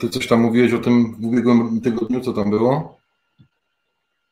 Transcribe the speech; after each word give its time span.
Ty 0.00 0.08
coś 0.08 0.26
tam 0.26 0.40
mówiłeś 0.40 0.72
o 0.72 0.78
tym 0.78 1.14
w 1.20 1.24
ubiegłym 1.24 1.80
tygodniu, 1.80 2.20
co 2.20 2.32
tam 2.32 2.50
było? 2.50 2.98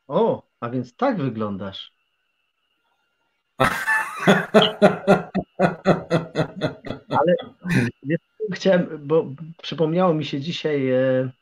O, 0.09 0.43
a 0.61 0.71
więc 0.71 0.97
tak 0.97 1.17
wyglądasz. 1.17 1.95
Ale 7.09 7.37
chciałem, 8.53 8.89
bo 9.03 9.27
przypomniało 9.63 10.15
mi 10.15 10.25
się 10.25 10.41
dzisiaj 10.41 10.91
e, 10.91 10.99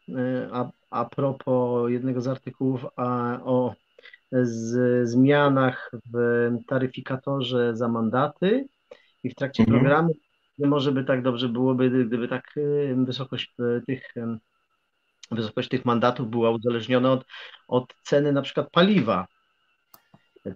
e, 0.09 0.49
a, 0.53 0.71
a 0.91 1.05
propos 1.05 1.91
jednego 1.91 2.21
z 2.21 2.29
artykułów 2.29 2.87
a, 2.97 3.39
o 3.45 3.75
z, 4.33 5.09
zmianach 5.09 5.91
w 6.13 6.49
taryfikatorze 6.69 7.77
za 7.77 7.89
mandaty 7.89 8.69
i 9.25 9.31
w 9.31 9.35
trakcie 9.35 9.63
mhm. 9.63 9.81
programu 9.81 10.15
może 10.59 10.93
by 10.93 11.05
tak 11.05 11.23
dobrze 11.23 11.49
byłoby, 11.49 12.07
gdyby 12.07 12.29
tak 12.29 12.55
e, 12.57 13.05
wysokość 13.05 13.55
tych 13.87 14.15
wysokość 15.31 15.69
tych 15.69 15.85
mandatów 15.85 16.31
była 16.31 16.51
uzależniona 16.51 17.13
od, 17.13 17.25
od 17.69 17.95
ceny 18.03 18.33
na 18.33 18.43
przykład 18.43 18.71
paliwa. 18.71 19.27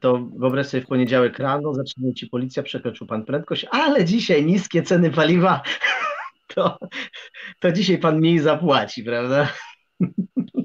To 0.01 0.29
wyobraź 0.39 0.67
sobie 0.67 0.83
w 0.83 0.87
poniedziałek 0.87 1.39
rano, 1.39 1.75
zaczyna 1.75 2.13
ci 2.13 2.27
policja, 2.27 2.63
przekroczył 2.63 3.07
pan 3.07 3.25
prędkość, 3.25 3.67
ale 3.71 4.05
dzisiaj 4.05 4.45
niskie 4.45 4.83
ceny 4.83 5.11
paliwa, 5.11 5.63
to, 6.55 6.79
to 7.61 7.73
dzisiaj 7.73 7.99
pan 7.99 8.19
mniej 8.19 8.39
zapłaci, 8.39 9.05
prawda? 9.05 9.49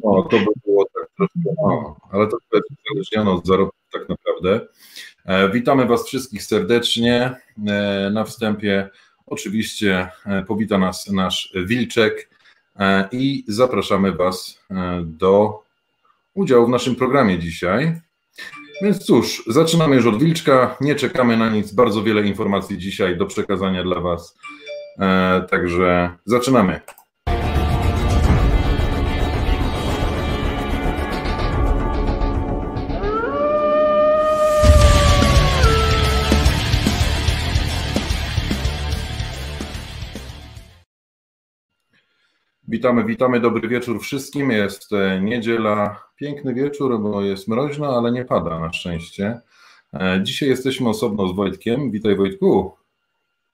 O, 0.04 0.24
to 0.24 0.38
by 0.38 0.52
było 0.66 0.86
tak 0.86 1.10
troszkę, 1.18 1.40
no, 1.64 1.98
ale 2.12 2.28
to 2.28 2.38
jest 2.54 2.68
uzależnione 2.90 3.32
od 3.32 3.48
zarobku 3.48 3.78
tak 3.92 4.10
naprawdę. 4.10 4.68
E, 5.26 5.50
witamy 5.50 5.86
Was 5.86 6.08
wszystkich 6.08 6.44
serdecznie. 6.44 7.36
E, 7.68 8.10
na 8.14 8.24
wstępie 8.24 8.90
oczywiście 9.32 10.10
e, 10.26 10.44
powita 10.44 10.78
nas 10.78 11.10
nasz 11.10 11.54
Wilczek, 11.66 12.32
E, 12.80 13.08
i 13.12 13.44
zapraszamy 13.48 14.12
Was 14.12 14.60
e, 14.72 15.02
do 15.06 15.64
udziału 16.34 16.66
w 16.66 16.70
naszym 16.70 16.96
programie 16.96 17.40
dzisiaj. 17.40 18.02
Więc 18.82 19.06
cóż, 19.06 19.44
zaczynamy 19.48 19.96
już 19.96 20.06
od 20.06 20.24
Wilczka, 20.24 20.78
nie 20.82 20.96
czekamy 20.96 21.38
na 21.38 21.50
nic, 21.50 21.72
bardzo 21.72 22.04
wiele 22.04 22.22
informacji 22.22 22.78
dzisiaj 22.78 23.18
do 23.18 23.26
przekazania 23.26 23.84
dla 23.84 24.00
Was. 24.00 24.38
Także 25.50 26.18
zaczynamy. 26.26 26.80
Witamy, 42.72 43.06
witamy, 43.06 43.40
dobry 43.40 43.68
wieczór 43.68 44.02
wszystkim. 44.02 44.52
Jest 44.52 44.94
e, 44.94 45.22
niedziela, 45.22 46.04
piękny 46.16 46.54
wieczór, 46.54 47.00
bo 47.00 47.22
jest 47.22 47.48
mroźno, 47.48 47.98
ale 47.98 48.12
nie 48.12 48.26
pada 48.26 48.60
na 48.60 48.74
szczęście. 48.74 49.42
E, 49.94 50.20
dzisiaj 50.24 50.50
jesteśmy 50.50 50.90
osobno 50.90 51.28
z 51.28 51.36
Wojtkiem. 51.36 51.92
Witaj 51.92 52.16
Wojtku. 52.16 52.76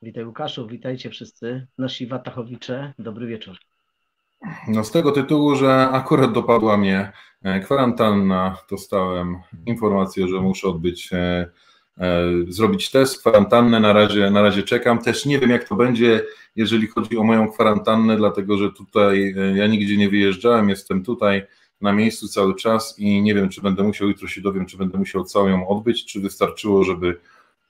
Witaj 0.02 0.26
Łukaszu, 0.26 0.68
witajcie 0.68 1.10
wszyscy, 1.10 1.68
nasi 1.78 2.08
watachowicze. 2.08 2.94
Dobry 3.00 3.28
wieczór. 3.28 3.58
No 4.68 4.84
z 4.84 4.92
tego 4.92 5.12
tytułu, 5.12 5.56
że 5.56 5.90
akurat 5.90 6.34
dopadła 6.34 6.78
mnie 6.78 7.12
e, 7.44 7.60
kwarantanna, 7.60 8.58
dostałem 8.70 9.38
informację, 9.66 10.28
że 10.28 10.42
muszę 10.42 10.68
odbyć 10.68 11.10
zrobić 12.48 12.92
test, 12.92 13.20
kwarantannę, 13.20 13.80
na 13.80 13.94
razie, 13.94 14.32
na 14.32 14.42
razie 14.42 14.64
czekam. 14.64 15.00
Też 15.00 15.26
nie 15.26 15.40
wiem, 15.40 15.50
jak 15.50 15.70
to 15.70 15.76
będzie, 15.76 16.22
jeżeli 16.56 16.88
chodzi 16.88 17.18
o 17.18 17.24
moją 17.24 17.52
kwarantannę, 17.52 18.18
dlatego 18.18 18.58
że 18.58 18.72
tutaj 18.72 19.34
e, 19.38 19.58
ja 19.58 19.68
nigdzie 19.68 19.98
nie 19.98 20.10
wyjeżdżałem, 20.10 20.70
jestem 20.70 21.04
tutaj 21.04 21.44
na 21.82 21.94
miejscu 21.94 22.28
cały 22.28 22.56
czas 22.56 23.00
i 23.00 23.22
nie 23.22 23.36
wiem, 23.36 23.50
czy 23.50 23.62
będę 23.62 23.84
musiał, 23.84 24.08
jutro 24.08 24.28
się 24.28 24.42
dowiem, 24.42 24.66
czy 24.66 24.78
będę 24.78 24.98
musiał 24.98 25.24
całą 25.24 25.48
ją 25.48 25.68
odbyć, 25.68 26.06
czy 26.06 26.20
wystarczyło, 26.20 26.84
żeby 26.84 27.20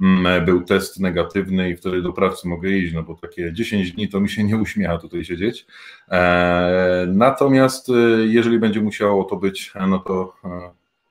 mm, 0.02 0.46
był 0.46 0.62
test 0.62 1.00
negatywny 1.00 1.70
i 1.70 1.76
wtedy 1.76 2.02
do 2.02 2.14
pracy 2.14 2.48
mogę 2.48 2.70
iść, 2.70 2.94
no 2.94 3.04
bo 3.04 3.16
takie 3.16 3.54
10 3.54 3.92
dni 3.92 4.10
to 4.10 4.20
mi 4.20 4.30
się 4.30 4.44
nie 4.44 4.58
uśmiecha 4.58 4.98
tutaj 4.98 5.26
siedzieć. 5.26 5.66
E, 6.12 7.08
natomiast 7.14 7.90
e, 7.90 7.94
jeżeli 8.26 8.60
będzie 8.60 8.82
musiało 8.82 9.24
to 9.24 9.36
być, 9.36 9.74
no 9.88 10.00
to 10.00 10.34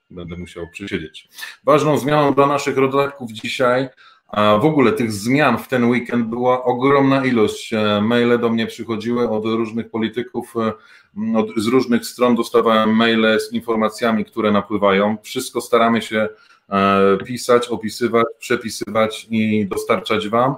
będę 0.09 0.37
musiał 0.37 0.67
przysiedzieć. 0.69 1.29
Ważną 1.63 1.97
zmianą 1.97 2.33
dla 2.33 2.47
naszych 2.47 2.77
rodaków 2.77 3.31
dzisiaj 3.31 3.89
a 4.27 4.57
w 4.57 4.65
ogóle 4.65 4.91
tych 4.91 5.11
zmian 5.11 5.57
w 5.57 5.67
ten 5.67 5.89
weekend 5.89 6.27
była 6.27 6.63
ogromna 6.63 7.25
ilość. 7.25 7.73
E, 7.73 8.01
maile 8.01 8.39
do 8.39 8.49
mnie 8.49 8.67
przychodziły 8.67 9.29
od 9.29 9.45
różnych 9.45 9.89
polityków, 9.89 10.53
e, 10.57 11.37
od, 11.37 11.47
z 11.57 11.67
różnych 11.67 12.05
stron 12.05 12.35
dostawałem 12.35 12.95
maile 12.95 13.39
z 13.39 13.53
informacjami, 13.53 14.25
które 14.25 14.51
napływają. 14.51 15.17
Wszystko 15.23 15.61
staramy 15.61 16.01
się 16.01 16.29
e, 16.69 17.17
pisać, 17.25 17.67
opisywać, 17.67 18.25
przepisywać 18.39 19.27
i 19.29 19.65
dostarczać 19.65 20.29
Wam. 20.29 20.55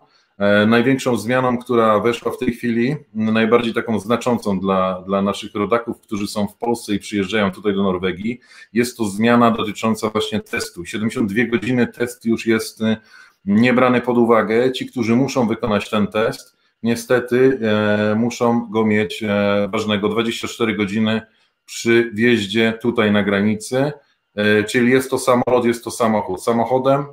Największą 0.68 1.18
zmianą, 1.18 1.58
która 1.58 2.00
weszła 2.00 2.32
w 2.32 2.38
tej 2.38 2.54
chwili, 2.54 2.96
najbardziej 3.14 3.74
taką 3.74 4.00
znaczącą 4.00 4.60
dla, 4.60 5.02
dla 5.02 5.22
naszych 5.22 5.56
rodaków, 5.56 6.02
którzy 6.02 6.28
są 6.28 6.48
w 6.48 6.58
Polsce 6.58 6.94
i 6.94 7.00
przyjeżdżają 7.00 7.52
tutaj 7.52 7.74
do 7.74 7.84
Norwegii, 7.84 8.40
jest 8.74 8.98
to 8.98 9.06
zmiana 9.06 9.52
dotycząca 9.52 10.10
właśnie 10.10 10.40
testu. 10.40 10.86
72 10.86 11.44
godziny 11.44 11.88
test 11.88 12.26
już 12.26 12.46
jest 12.46 12.82
nie 13.46 13.74
brany 13.74 14.02
pod 14.02 14.18
uwagę. 14.18 14.72
Ci, 14.72 14.86
którzy 14.86 15.16
muszą 15.16 15.48
wykonać 15.48 15.90
ten 15.90 16.08
test, 16.08 16.58
niestety 16.84 17.60
e, 17.62 18.16
muszą 18.16 18.70
go 18.70 18.86
mieć 18.86 19.24
e, 19.24 19.70
ważnego 19.72 20.10
24 20.10 20.76
godziny 20.76 21.22
przy 21.66 22.12
wjeździe 22.14 22.74
tutaj 22.82 23.12
na 23.12 23.24
granicy, 23.24 23.92
e, 24.36 24.64
czyli 24.64 24.92
jest 24.92 25.10
to 25.10 25.18
samolot, 25.20 25.66
jest 25.66 25.84
to 25.84 25.92
samochód. 25.92 26.44
Samochodem, 26.44 27.06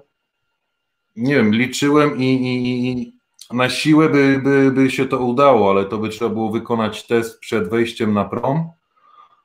nie 1.17 1.35
wiem, 1.35 1.55
liczyłem 1.55 2.19
i, 2.19 2.23
i 2.23 3.16
na 3.53 3.69
siłę 3.69 4.09
by, 4.09 4.41
by, 4.45 4.71
by 4.71 4.91
się 4.91 5.07
to 5.07 5.19
udało, 5.19 5.71
ale 5.71 5.85
to 5.85 5.99
by 5.99 6.09
trzeba 6.09 6.31
było 6.31 6.51
wykonać 6.51 7.07
test 7.07 7.41
przed 7.41 7.69
wejściem 7.69 8.15
na 8.15 8.25
prom, 8.25 8.71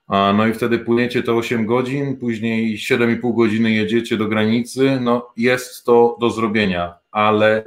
no 0.09 0.47
i 0.47 0.53
wtedy 0.53 0.79
płyniecie 0.79 1.23
to 1.23 1.35
8 1.35 1.65
godzin, 1.65 2.17
później 2.17 2.77
7,5 2.77 3.35
godziny 3.35 3.71
jedziecie 3.71 4.17
do 4.17 4.27
granicy, 4.27 4.99
no 5.01 5.29
jest 5.37 5.85
to 5.85 6.17
do 6.19 6.29
zrobienia, 6.29 6.93
ale 7.11 7.63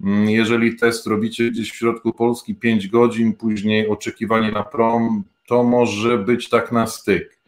mm, 0.00 0.30
jeżeli 0.30 0.76
test 0.76 1.06
robicie 1.06 1.50
gdzieś 1.50 1.72
w 1.72 1.76
środku 1.76 2.12
Polski 2.12 2.54
5 2.54 2.88
godzin, 2.88 3.34
później 3.34 3.88
oczekiwanie 3.88 4.52
na 4.52 4.62
prom, 4.62 5.24
to 5.46 5.64
może 5.64 6.18
być 6.18 6.48
tak 6.48 6.72
na 6.72 6.86
styk. 6.86 7.38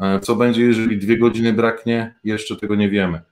E, 0.00 0.20
co 0.20 0.36
będzie, 0.36 0.62
jeżeli 0.62 0.98
dwie 0.98 1.18
godziny 1.18 1.52
braknie? 1.52 2.14
Jeszcze 2.24 2.56
tego 2.56 2.74
nie 2.74 2.88
wiemy. 2.88 3.22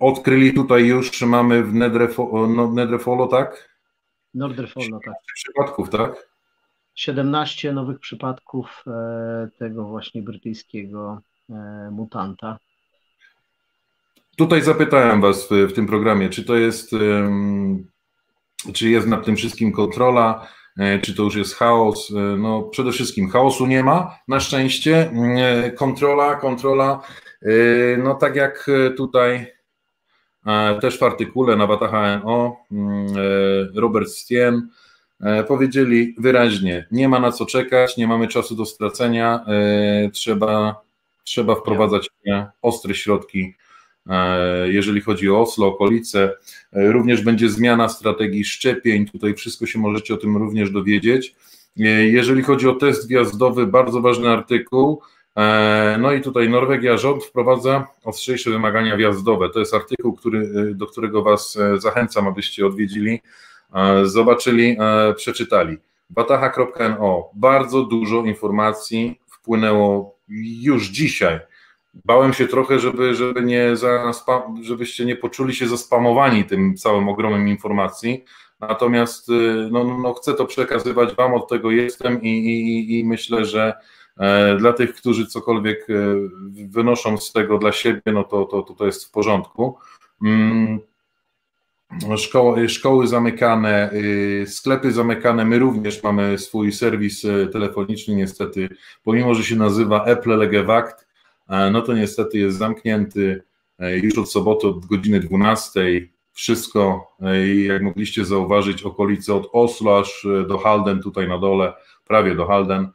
Odkryli 0.00 0.54
tutaj 0.54 0.86
już, 0.86 1.22
mamy 1.22 1.62
w 1.62 1.74
Nedrefolo, 2.74 3.26
tak? 3.26 3.68
Nordrefolo, 4.34 5.00
tak. 5.04 5.14
Przypadków, 5.34 5.90
tak? 5.90 6.32
17 6.94 7.72
nowych 7.72 7.98
przypadków 7.98 8.84
e, 8.86 9.48
tego 9.58 9.84
właśnie 9.84 10.22
brytyjskiego 10.22 11.20
e, 11.50 11.54
mutanta. 11.92 12.58
Tutaj 14.36 14.62
zapytałem 14.62 15.20
Was 15.20 15.48
w, 15.48 15.50
w 15.50 15.72
tym 15.72 15.86
programie, 15.86 16.28
czy 16.28 16.44
to 16.44 16.56
jest, 16.56 16.90
czy 18.74 18.90
jest 18.90 19.06
nad 19.06 19.24
tym 19.24 19.36
wszystkim 19.36 19.72
kontrola, 19.72 20.46
e, 20.78 20.98
czy 20.98 21.14
to 21.14 21.22
już 21.22 21.34
jest 21.34 21.54
chaos. 21.54 22.12
No 22.38 22.62
przede 22.62 22.92
wszystkim 22.92 23.30
chaosu 23.30 23.66
nie 23.66 23.84
ma, 23.84 24.18
na 24.28 24.40
szczęście. 24.40 25.12
Kontrola, 25.76 26.36
kontrola, 26.36 27.02
no 27.98 28.14
tak 28.14 28.36
jak 28.36 28.70
tutaj 28.96 29.52
też 30.80 30.98
w 30.98 31.02
artykule 31.02 31.56
na 31.56 31.66
Wata 31.66 31.88
HNO 31.88 32.56
Robert 33.74 34.08
Stien 34.08 34.68
E, 35.22 35.44
powiedzieli 35.44 36.14
wyraźnie, 36.18 36.86
nie 36.90 37.08
ma 37.08 37.20
na 37.20 37.32
co 37.32 37.46
czekać, 37.46 37.96
nie 37.96 38.06
mamy 38.06 38.28
czasu 38.28 38.56
do 38.56 38.66
stracenia, 38.66 39.44
e, 39.46 40.10
trzeba, 40.10 40.80
trzeba 41.24 41.54
wprowadzać 41.54 42.08
ostre 42.62 42.94
środki, 42.94 43.54
e, 44.06 44.68
jeżeli 44.68 45.00
chodzi 45.00 45.30
o 45.30 45.40
Oslo, 45.40 45.66
okolice. 45.66 46.32
Również 46.72 47.22
będzie 47.22 47.48
zmiana 47.48 47.88
strategii 47.88 48.44
szczepień, 48.44 49.06
tutaj 49.06 49.34
wszystko 49.34 49.66
się 49.66 49.78
możecie 49.78 50.14
o 50.14 50.16
tym 50.16 50.36
również 50.36 50.70
dowiedzieć. 50.70 51.34
Jeżeli 51.76 52.42
chodzi 52.42 52.68
o 52.68 52.74
test 52.74 53.08
wjazdowy, 53.08 53.66
bardzo 53.66 54.00
ważny 54.00 54.30
artykuł. 54.30 55.02
No 55.98 56.12
i 56.12 56.20
tutaj 56.20 56.48
Norwegia, 56.48 56.96
rząd 56.96 57.24
wprowadza 57.24 57.86
ostrzejsze 58.04 58.50
wymagania 58.50 58.96
wjazdowe. 58.96 59.50
To 59.50 59.58
jest 59.58 59.74
artykuł, 59.74 60.12
który, 60.12 60.74
do 60.74 60.86
którego 60.86 61.22
Was 61.22 61.58
zachęcam, 61.78 62.28
abyście 62.28 62.66
odwiedzili 62.66 63.20
E, 63.74 64.06
zobaczyli, 64.06 64.76
e, 64.80 65.14
przeczytali. 65.14 65.78
Bataha.no. 66.10 67.30
Bardzo 67.34 67.82
dużo 67.82 68.24
informacji 68.24 69.20
wpłynęło 69.26 70.18
już 70.62 70.88
dzisiaj. 70.88 71.40
Bałem 72.04 72.32
się 72.32 72.48
trochę, 72.48 72.78
żeby, 72.78 73.14
żeby 73.14 73.42
nie 73.42 73.76
żebyście 74.62 75.04
nie 75.04 75.16
poczuli 75.16 75.54
się 75.54 75.68
zaspamowani 75.68 76.44
tym 76.44 76.76
całym 76.76 77.08
ogromem 77.08 77.48
informacji, 77.48 78.24
natomiast 78.60 79.28
no, 79.70 79.84
no, 79.84 79.98
no 79.98 80.14
chcę 80.14 80.34
to 80.34 80.46
przekazywać 80.46 81.14
Wam, 81.14 81.34
od 81.34 81.48
tego 81.48 81.70
jestem 81.70 82.22
i, 82.22 82.28
i, 82.28 82.98
i 82.98 83.04
myślę, 83.04 83.44
że 83.44 83.72
dla 84.58 84.72
tych, 84.72 84.94
którzy 84.94 85.26
cokolwiek 85.26 85.86
wynoszą 86.68 87.16
z 87.16 87.32
tego 87.32 87.58
dla 87.58 87.72
siebie, 87.72 88.02
no 88.06 88.24
to, 88.24 88.44
to, 88.44 88.62
to, 88.62 88.74
to 88.74 88.86
jest 88.86 89.04
w 89.04 89.10
porządku. 89.10 89.78
Mm, 90.22 90.78
szkoły, 92.16 92.68
szkoły 92.68 93.06
zamykane, 93.06 93.90
sklepy 94.46 94.92
zamykane. 94.92 95.44
My 95.44 95.58
również 95.58 96.02
mamy 96.02 96.38
swój 96.38 96.72
serwis 96.72 97.22
telefoniczny, 97.52 98.14
niestety, 98.14 98.68
pomimo 99.04 99.34
że 99.34 99.44
się 99.44 99.56
nazywa 99.56 100.04
Apple 100.04 100.38
Legewakt, 100.38 101.06
no 101.72 101.82
to 101.82 101.94
niestety 101.94 102.38
jest 102.38 102.58
zamknięty 102.58 103.42
e, 103.78 103.98
już 103.98 104.18
od 104.18 104.32
soboty 104.32 104.66
od 104.66 104.86
godziny 104.86 105.20
12. 105.20 105.80
Wszystko, 106.32 107.12
e, 107.20 107.48
jak 107.56 107.82
mogliście 107.82 108.24
zauważyć, 108.24 108.82
okolice 108.82 109.34
od 109.34 109.48
Oslo 109.52 109.98
aż 109.98 110.24
e, 110.24 110.46
do 110.46 110.58
Halden, 110.58 111.02
tutaj 111.02 111.28
na 111.28 111.38
dole, 111.38 111.72
prawie 112.06 112.34
do 112.34 112.46
Halden, 112.46 112.88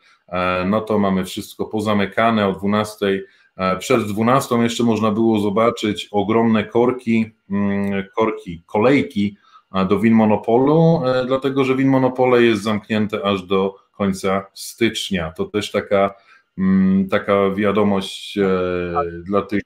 no 0.65 0.81
to 0.81 0.99
mamy 0.99 1.25
wszystko 1.25 1.65
pozamykane 1.65 2.47
o 2.47 2.53
12 2.53 3.23
E, 3.57 3.77
przed 3.77 4.03
12 4.03 4.55
jeszcze 4.55 4.83
można 4.83 5.11
było 5.11 5.39
zobaczyć 5.39 6.07
ogromne 6.11 6.63
korki, 6.63 7.31
mm, 7.49 8.03
korki, 8.15 8.63
kolejki 8.65 9.37
e, 9.73 9.85
do 9.85 9.99
Win 9.99 10.13
Monopolu, 10.13 11.01
e, 11.05 11.25
dlatego 11.25 11.63
że 11.63 11.75
Win 11.75 11.87
Monopole 11.87 12.43
jest 12.43 12.63
zamknięte 12.63 13.23
aż 13.25 13.43
do 13.43 13.75
końca 13.91 14.45
stycznia. 14.53 15.31
To 15.37 15.45
też 15.45 15.71
taka, 15.71 16.13
mm, 16.57 17.09
taka 17.09 17.51
wiadomość 17.51 18.39
dla 19.23 19.41
tych 19.41 19.61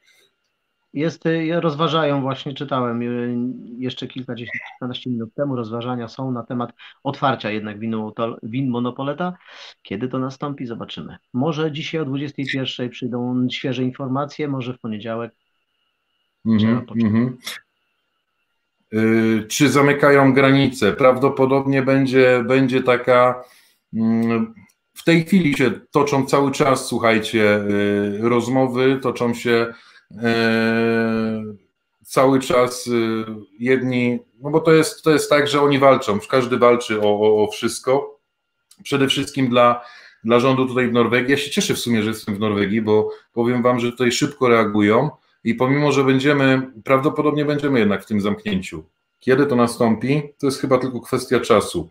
jest, 0.93 1.25
y, 1.25 1.61
rozważają, 1.61 2.21
właśnie 2.21 2.53
czytałem 2.53 3.01
y, 3.01 3.35
jeszcze 3.77 4.07
kilkadziesiąt, 4.07 4.61
kilkanaście 4.71 5.09
minut 5.09 5.33
temu, 5.33 5.55
rozważania 5.55 6.07
są 6.07 6.31
na 6.31 6.43
temat 6.43 6.73
otwarcia 7.03 7.51
jednak 7.51 7.79
winu, 7.79 8.13
win 8.43 8.69
monopoleta. 8.69 9.38
Kiedy 9.81 10.07
to 10.07 10.19
nastąpi, 10.19 10.65
zobaczymy. 10.65 11.17
Może 11.33 11.71
dzisiaj 11.71 12.01
o 12.01 12.05
21 12.05 12.89
przyjdą 12.89 13.47
świeże 13.51 13.83
informacje, 13.83 14.47
może 14.47 14.73
w 14.73 14.79
poniedziałek. 14.79 15.31
Mm 16.45 16.59
-hmm, 16.59 17.31
yy, 18.91 19.45
czy 19.47 19.69
zamykają 19.69 20.33
granice? 20.33 20.93
Prawdopodobnie 20.93 21.81
będzie, 21.81 22.43
będzie 22.47 22.83
taka. 22.83 23.43
Yy, 23.93 24.01
w 24.93 25.03
tej 25.03 25.25
chwili 25.25 25.57
się 25.57 25.71
toczą 25.91 26.25
cały 26.25 26.51
czas, 26.51 26.88
słuchajcie, 26.88 27.65
yy, 28.19 28.29
rozmowy, 28.29 28.99
toczą 29.01 29.33
się 29.33 29.73
cały 32.12 32.40
czas 32.40 32.88
y, 32.88 33.25
jedni, 33.60 34.19
no 34.40 34.50
bo 34.50 34.60
to 34.60 34.72
jest, 34.72 35.04
to 35.04 35.12
jest 35.12 35.30
tak, 35.30 35.48
że 35.48 35.62
oni 35.62 35.80
walczą, 35.80 36.19
każdy 36.30 36.58
walczy 36.58 37.02
o, 37.02 37.19
o, 37.19 37.44
o 37.44 37.52
wszystko. 37.52 38.19
Przede 38.84 39.08
wszystkim 39.08 39.50
dla, 39.50 39.86
dla 40.24 40.40
rządu 40.40 40.68
tutaj 40.68 40.88
w 40.88 40.94
Norwegii. 40.94 41.31
Ja 41.31 41.38
się 41.38 41.52
cieszę 41.52 41.74
w 41.74 41.80
sumie, 41.80 42.04
że 42.04 42.10
jestem 42.10 42.36
w 42.36 42.40
Norwegii, 42.40 42.81
bo 42.81 43.10
powiem 43.34 43.63
Wam, 43.63 43.80
że 43.80 43.92
tutaj 43.92 44.12
szybko 44.12 44.50
reagują 44.50 45.10
i 45.44 45.56
pomimo, 45.56 45.92
że 45.92 46.04
będziemy, 46.04 46.72
prawdopodobnie 46.84 47.46
będziemy 47.46 47.80
jednak 47.80 48.04
w 48.04 48.06
tym 48.06 48.22
zamknięciu. 48.22 48.84
Kiedy 49.19 49.46
to 49.46 49.56
nastąpi, 49.56 50.22
to 50.40 50.46
jest 50.46 50.62
chyba 50.62 50.78
tylko 50.78 51.00
kwestia 51.00 51.40
czasu. 51.40 51.90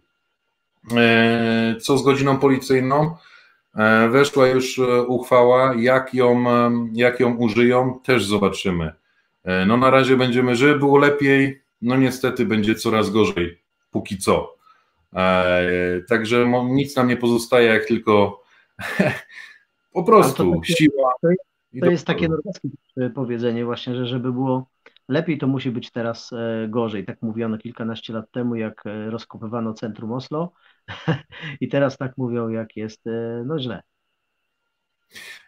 E, 0.96 1.76
co 1.80 1.98
z 1.98 2.02
godziną 2.02 2.38
policyjną? 2.38 3.16
E, 3.76 4.08
weszła 4.08 4.46
już 4.46 4.78
e, 4.78 5.02
uchwała, 5.02 5.74
jak 5.74 6.14
ją, 6.14 6.50
e, 6.50 6.70
jak 6.92 7.20
ją 7.20 7.36
użyją, 7.36 8.00
też 8.04 8.24
zobaczymy. 8.24 8.92
No 9.66 9.76
na 9.76 9.90
razie 9.90 10.16
będziemy, 10.16 10.56
żeby 10.56 10.78
było 10.78 10.98
lepiej, 10.98 11.62
no 11.82 11.96
niestety 11.96 12.46
będzie 12.46 12.74
coraz 12.74 13.10
gorzej, 13.10 13.58
póki 13.90 14.18
co. 14.18 14.56
Także 16.08 16.52
nic 16.70 16.96
nam 16.96 17.08
nie 17.08 17.16
pozostaje, 17.16 17.68
jak 17.68 17.84
tylko 17.84 18.42
po 19.92 20.04
prostu 20.04 20.54
takie, 20.54 20.74
siła. 20.74 21.12
To 21.22 21.30
jest, 21.30 21.42
to 21.80 21.90
jest 21.90 22.06
takie 22.06 22.28
norweskie 22.28 22.68
powiedzenie 23.14 23.64
właśnie, 23.64 23.94
że 23.94 24.06
żeby 24.06 24.32
było 24.32 24.66
lepiej, 25.08 25.38
to 25.38 25.46
musi 25.46 25.70
być 25.70 25.90
teraz 25.90 26.30
gorzej. 26.68 27.04
Tak 27.04 27.22
mówiono 27.22 27.58
kilkanaście 27.58 28.12
lat 28.12 28.30
temu, 28.30 28.54
jak 28.54 28.82
rozkopywano 29.10 29.74
centrum 29.74 30.12
Oslo, 30.12 30.52
I 31.60 31.68
teraz 31.68 31.98
tak 31.98 32.12
mówią, 32.16 32.48
jak 32.48 32.76
jest 32.76 33.06
e, 33.06 33.42
no 33.46 33.58
źle. 33.58 33.82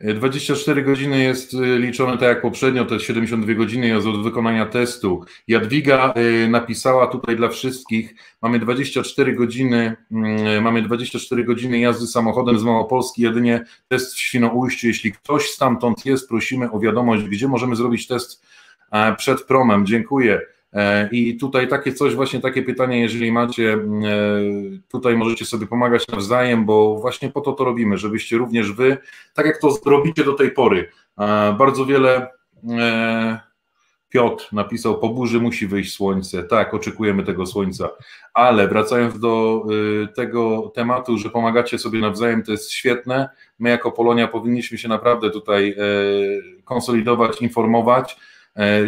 24 0.01 0.83
godziny 0.83 1.23
jest 1.23 1.55
e, 1.55 1.79
liczone 1.79 2.13
tak 2.13 2.29
jak 2.29 2.43
poprzednio, 2.43 2.85
to 2.85 2.95
jest 2.95 3.07
72 3.07 3.55
godziny 3.55 3.87
jest 3.87 4.07
od 4.07 4.23
wykonania 4.23 4.67
testu. 4.67 5.25
Jadwiga 5.49 6.13
e, 6.13 6.49
napisała 6.49 7.07
tutaj 7.07 7.37
dla 7.37 7.49
wszystkich, 7.49 8.15
mamy 8.43 8.59
24 8.59 9.37
godziny, 9.37 9.97
mm, 10.11 10.63
mamy 10.63 10.83
24 10.83 11.45
godziny 11.45 11.79
jazdy 11.79 12.07
samochodem 12.07 12.59
z 12.59 12.63
Małopolski, 12.63 13.23
jedynie 13.23 13.65
test 13.89 14.15
w 14.15 14.19
Świnoujściu. 14.19 14.87
Jeśli 14.87 15.13
ktoś 15.13 15.51
stamtąd 15.51 16.07
jest, 16.07 16.29
prosimy 16.29 16.71
o 16.71 16.81
wiadomość, 16.81 17.25
gdzie 17.25 17.49
możemy 17.49 17.77
zrobić 17.77 18.07
test 18.07 18.43
przed 19.17 19.43
promem. 19.43 19.87
Dziękuję. 19.87 20.41
E, 20.73 21.09
I 21.13 21.37
tutaj 21.37 21.69
takie 21.69 21.93
coś, 21.93 22.15
właśnie 22.15 22.41
takie 22.41 22.63
pytanie, 22.63 23.01
jeżeli 23.01 23.33
macie, 23.33 23.73
e, 23.73 23.79
tutaj 24.89 25.17
możecie 25.17 25.45
sobie 25.45 25.67
pomagać 25.67 26.09
nawzajem, 26.09 26.65
bo 26.65 26.99
właśnie 26.99 27.31
po 27.31 27.41
to 27.41 27.53
to 27.53 27.65
robimy, 27.65 27.99
żebyście 27.99 28.37
również 28.37 28.73
wy, 28.73 28.97
tak 29.35 29.47
jak 29.47 29.61
to 29.61 29.79
robicie 29.87 30.25
do 30.25 30.33
tej 30.33 30.51
pory, 30.51 30.89
bardzo 31.59 31.87
wiele 31.87 32.31
e, 32.71 33.41
Piotr 34.09 34.49
napisał, 34.53 34.99
po 34.99 35.09
burzy 35.09 35.41
musi 35.41 35.67
wyjść 35.67 35.95
słońce. 35.95 36.43
Tak, 36.43 36.75
oczekujemy 36.75 37.25
tego 37.25 37.47
słońca. 37.47 37.89
Ale 38.35 38.69
wracając 38.69 39.19
do 39.21 39.65
tego 40.17 40.73
tematu, 40.75 41.19
że 41.19 41.31
pomagacie 41.31 41.79
sobie 41.79 42.01
nawzajem, 42.01 42.43
to 42.43 42.53
jest 42.53 42.71
świetne. 42.71 43.29
My 43.59 43.71
jako 43.71 43.93
Polonia 43.93 44.29
powinniśmy 44.29 44.79
się 44.79 44.89
naprawdę 44.89 45.31
tutaj 45.31 45.77
konsolidować, 46.65 47.43
informować 47.43 48.17
E, 48.17 48.32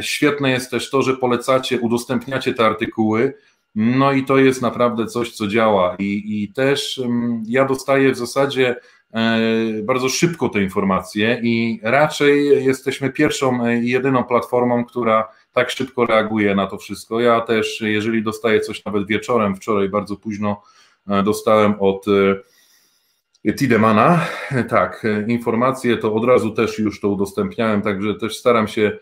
świetne 0.00 0.50
jest 0.50 0.70
też 0.70 0.90
to, 0.90 1.02
że 1.02 1.16
polecacie, 1.16 1.80
udostępniacie 1.80 2.54
te 2.54 2.66
artykuły. 2.66 3.34
No 3.74 4.12
i 4.12 4.24
to 4.24 4.38
jest 4.38 4.62
naprawdę 4.62 5.06
coś, 5.06 5.32
co 5.32 5.46
działa. 5.46 5.96
I, 5.98 6.42
i 6.42 6.52
też 6.52 6.98
mm, 6.98 7.42
ja 7.46 7.64
dostaję 7.64 8.12
w 8.12 8.16
zasadzie 8.16 8.76
e, 9.14 9.38
bardzo 9.82 10.08
szybko 10.08 10.48
te 10.48 10.62
informacje 10.62 11.40
i 11.42 11.80
raczej 11.82 12.64
jesteśmy 12.64 13.10
pierwszą 13.10 13.70
i 13.70 13.88
jedyną 13.88 14.24
platformą, 14.24 14.84
która 14.84 15.28
tak 15.52 15.70
szybko 15.70 16.06
reaguje 16.06 16.54
na 16.54 16.66
to 16.66 16.78
wszystko. 16.78 17.20
Ja 17.20 17.40
też, 17.40 17.80
jeżeli 17.80 18.22
dostaję 18.22 18.60
coś 18.60 18.84
nawet 18.84 19.06
wieczorem, 19.06 19.56
wczoraj 19.56 19.88
bardzo 19.88 20.16
późno 20.16 20.62
e, 21.08 21.22
dostałem 21.22 21.74
od 21.80 22.04
Tidemana, 23.58 24.26
tak, 24.68 25.06
informacje, 25.28 25.96
to 25.96 26.14
od 26.14 26.24
razu 26.24 26.50
też 26.50 26.78
już 26.78 27.00
to 27.00 27.08
udostępniałem, 27.08 27.82
także 27.82 28.14
też 28.14 28.36
staram 28.36 28.68
się 28.68 28.98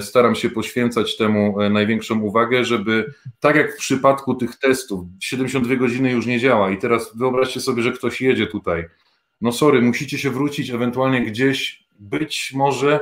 staram 0.00 0.34
się 0.34 0.50
poświęcać 0.50 1.16
temu 1.16 1.60
e, 1.60 1.70
największą 1.70 2.20
uwagę, 2.20 2.64
żeby 2.64 3.14
tak 3.40 3.56
jak 3.56 3.74
w 3.74 3.78
przypadku 3.78 4.34
tych 4.34 4.56
testów, 4.56 5.04
72 5.20 5.76
godziny 5.76 6.12
już 6.12 6.26
nie 6.26 6.40
działa. 6.40 6.70
I 6.70 6.78
teraz 6.78 7.16
wyobraźcie 7.16 7.60
sobie, 7.60 7.82
że 7.82 7.92
ktoś 7.92 8.20
jedzie 8.20 8.46
tutaj. 8.46 8.84
No 9.40 9.52
sorry, 9.52 9.82
musicie 9.82 10.18
się 10.18 10.30
wrócić, 10.30 10.70
ewentualnie 10.70 11.22
gdzieś, 11.26 11.86
być 11.98 12.52
może 12.54 13.00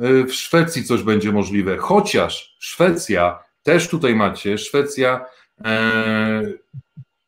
e, 0.00 0.24
w 0.24 0.34
Szwecji 0.34 0.84
coś 0.84 1.02
będzie 1.02 1.32
możliwe, 1.32 1.76
chociaż 1.76 2.56
Szwecja, 2.58 3.38
też 3.62 3.88
tutaj 3.88 4.14
macie, 4.14 4.58
Szwecja, 4.58 5.24
e, 5.64 6.52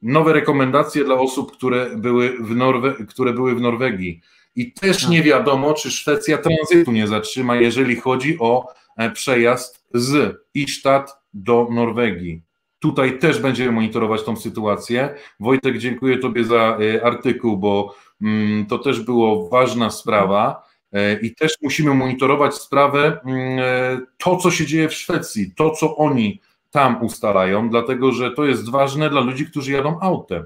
nowe 0.03 0.33
rekomendacje 0.33 1.05
dla 1.05 1.15
osób, 1.15 1.53
które 1.53 1.97
były 1.97 2.37
w, 2.41 2.57
Norwe 2.57 2.95
które 3.09 3.33
były 3.33 3.55
w 3.55 3.61
Norwegii 3.61 4.21
i 4.57 4.73
też 4.73 5.01
tak. 5.01 5.11
nie 5.11 5.23
wiadomo, 5.23 5.75
czy 5.75 5.91
Szwecja 5.91 6.39
tranzytu 6.39 6.93
nie 6.93 7.07
zatrzyma, 7.07 7.57
jeżeli 7.57 7.97
chodzi 7.97 8.39
o 8.41 8.75
e, 8.97 9.11
przejazd 9.11 9.85
z 9.95 10.37
Istad 10.55 11.19
do 11.35 11.69
Norwegii. 11.71 12.43
Tutaj 12.79 13.19
też 13.19 13.39
będziemy 13.39 13.73
monitorować 13.73 14.23
tą 14.23 14.37
sytuację. 14.37 15.15
Wojtek, 15.41 15.79
dziękuję 15.79 16.19
Tobie 16.19 16.45
za 16.45 16.79
e, 16.97 17.05
artykuł, 17.05 17.57
bo 17.57 17.95
mm, 18.23 18.67
to 18.67 18.79
też 18.79 19.01
było 19.01 19.49
ważna 19.49 19.91
sprawa 19.91 20.69
e, 20.93 21.21
i 21.21 21.35
też 21.35 21.53
musimy 21.63 21.95
monitorować 21.95 22.55
sprawę, 22.55 23.21
mm, 23.25 24.07
to 24.19 24.37
co 24.37 24.51
się 24.51 24.67
dzieje 24.67 24.89
w 24.89 24.95
Szwecji, 24.95 25.53
to 25.57 25.71
co 25.71 25.97
oni 25.97 26.41
tam 26.71 27.03
ustalają, 27.03 27.69
dlatego 27.71 28.13
że 28.13 28.31
to 28.31 28.45
jest 28.45 28.71
ważne 28.71 29.11
dla 29.11 29.21
ludzi, 29.21 29.47
którzy 29.47 29.73
jadą 29.73 29.99
autem. 30.01 30.45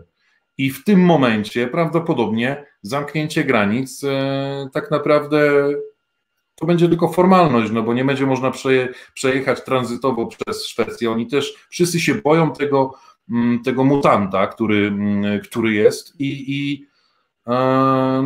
I 0.58 0.70
w 0.70 0.84
tym 0.84 1.00
momencie 1.00 1.66
prawdopodobnie 1.66 2.66
zamknięcie 2.82 3.44
granic 3.44 4.04
e, 4.04 4.68
tak 4.72 4.90
naprawdę 4.90 5.68
to 6.54 6.66
będzie 6.66 6.88
tylko 6.88 7.08
formalność, 7.08 7.72
no 7.72 7.82
bo 7.82 7.94
nie 7.94 8.04
będzie 8.04 8.26
można 8.26 8.50
przeje, 8.50 8.88
przejechać 9.14 9.64
tranzytowo 9.64 10.26
przez 10.26 10.66
Szwecję. 10.66 11.10
Oni 11.10 11.26
też 11.26 11.66
wszyscy 11.68 12.00
się 12.00 12.14
boją 12.14 12.52
tego, 12.52 12.94
mm, 13.30 13.62
tego 13.62 13.84
mutanta, 13.84 14.46
który, 14.46 14.86
mm, 14.86 15.40
który 15.40 15.72
jest 15.72 16.20
i, 16.20 16.44
i 16.48 16.86
e, 17.46 17.52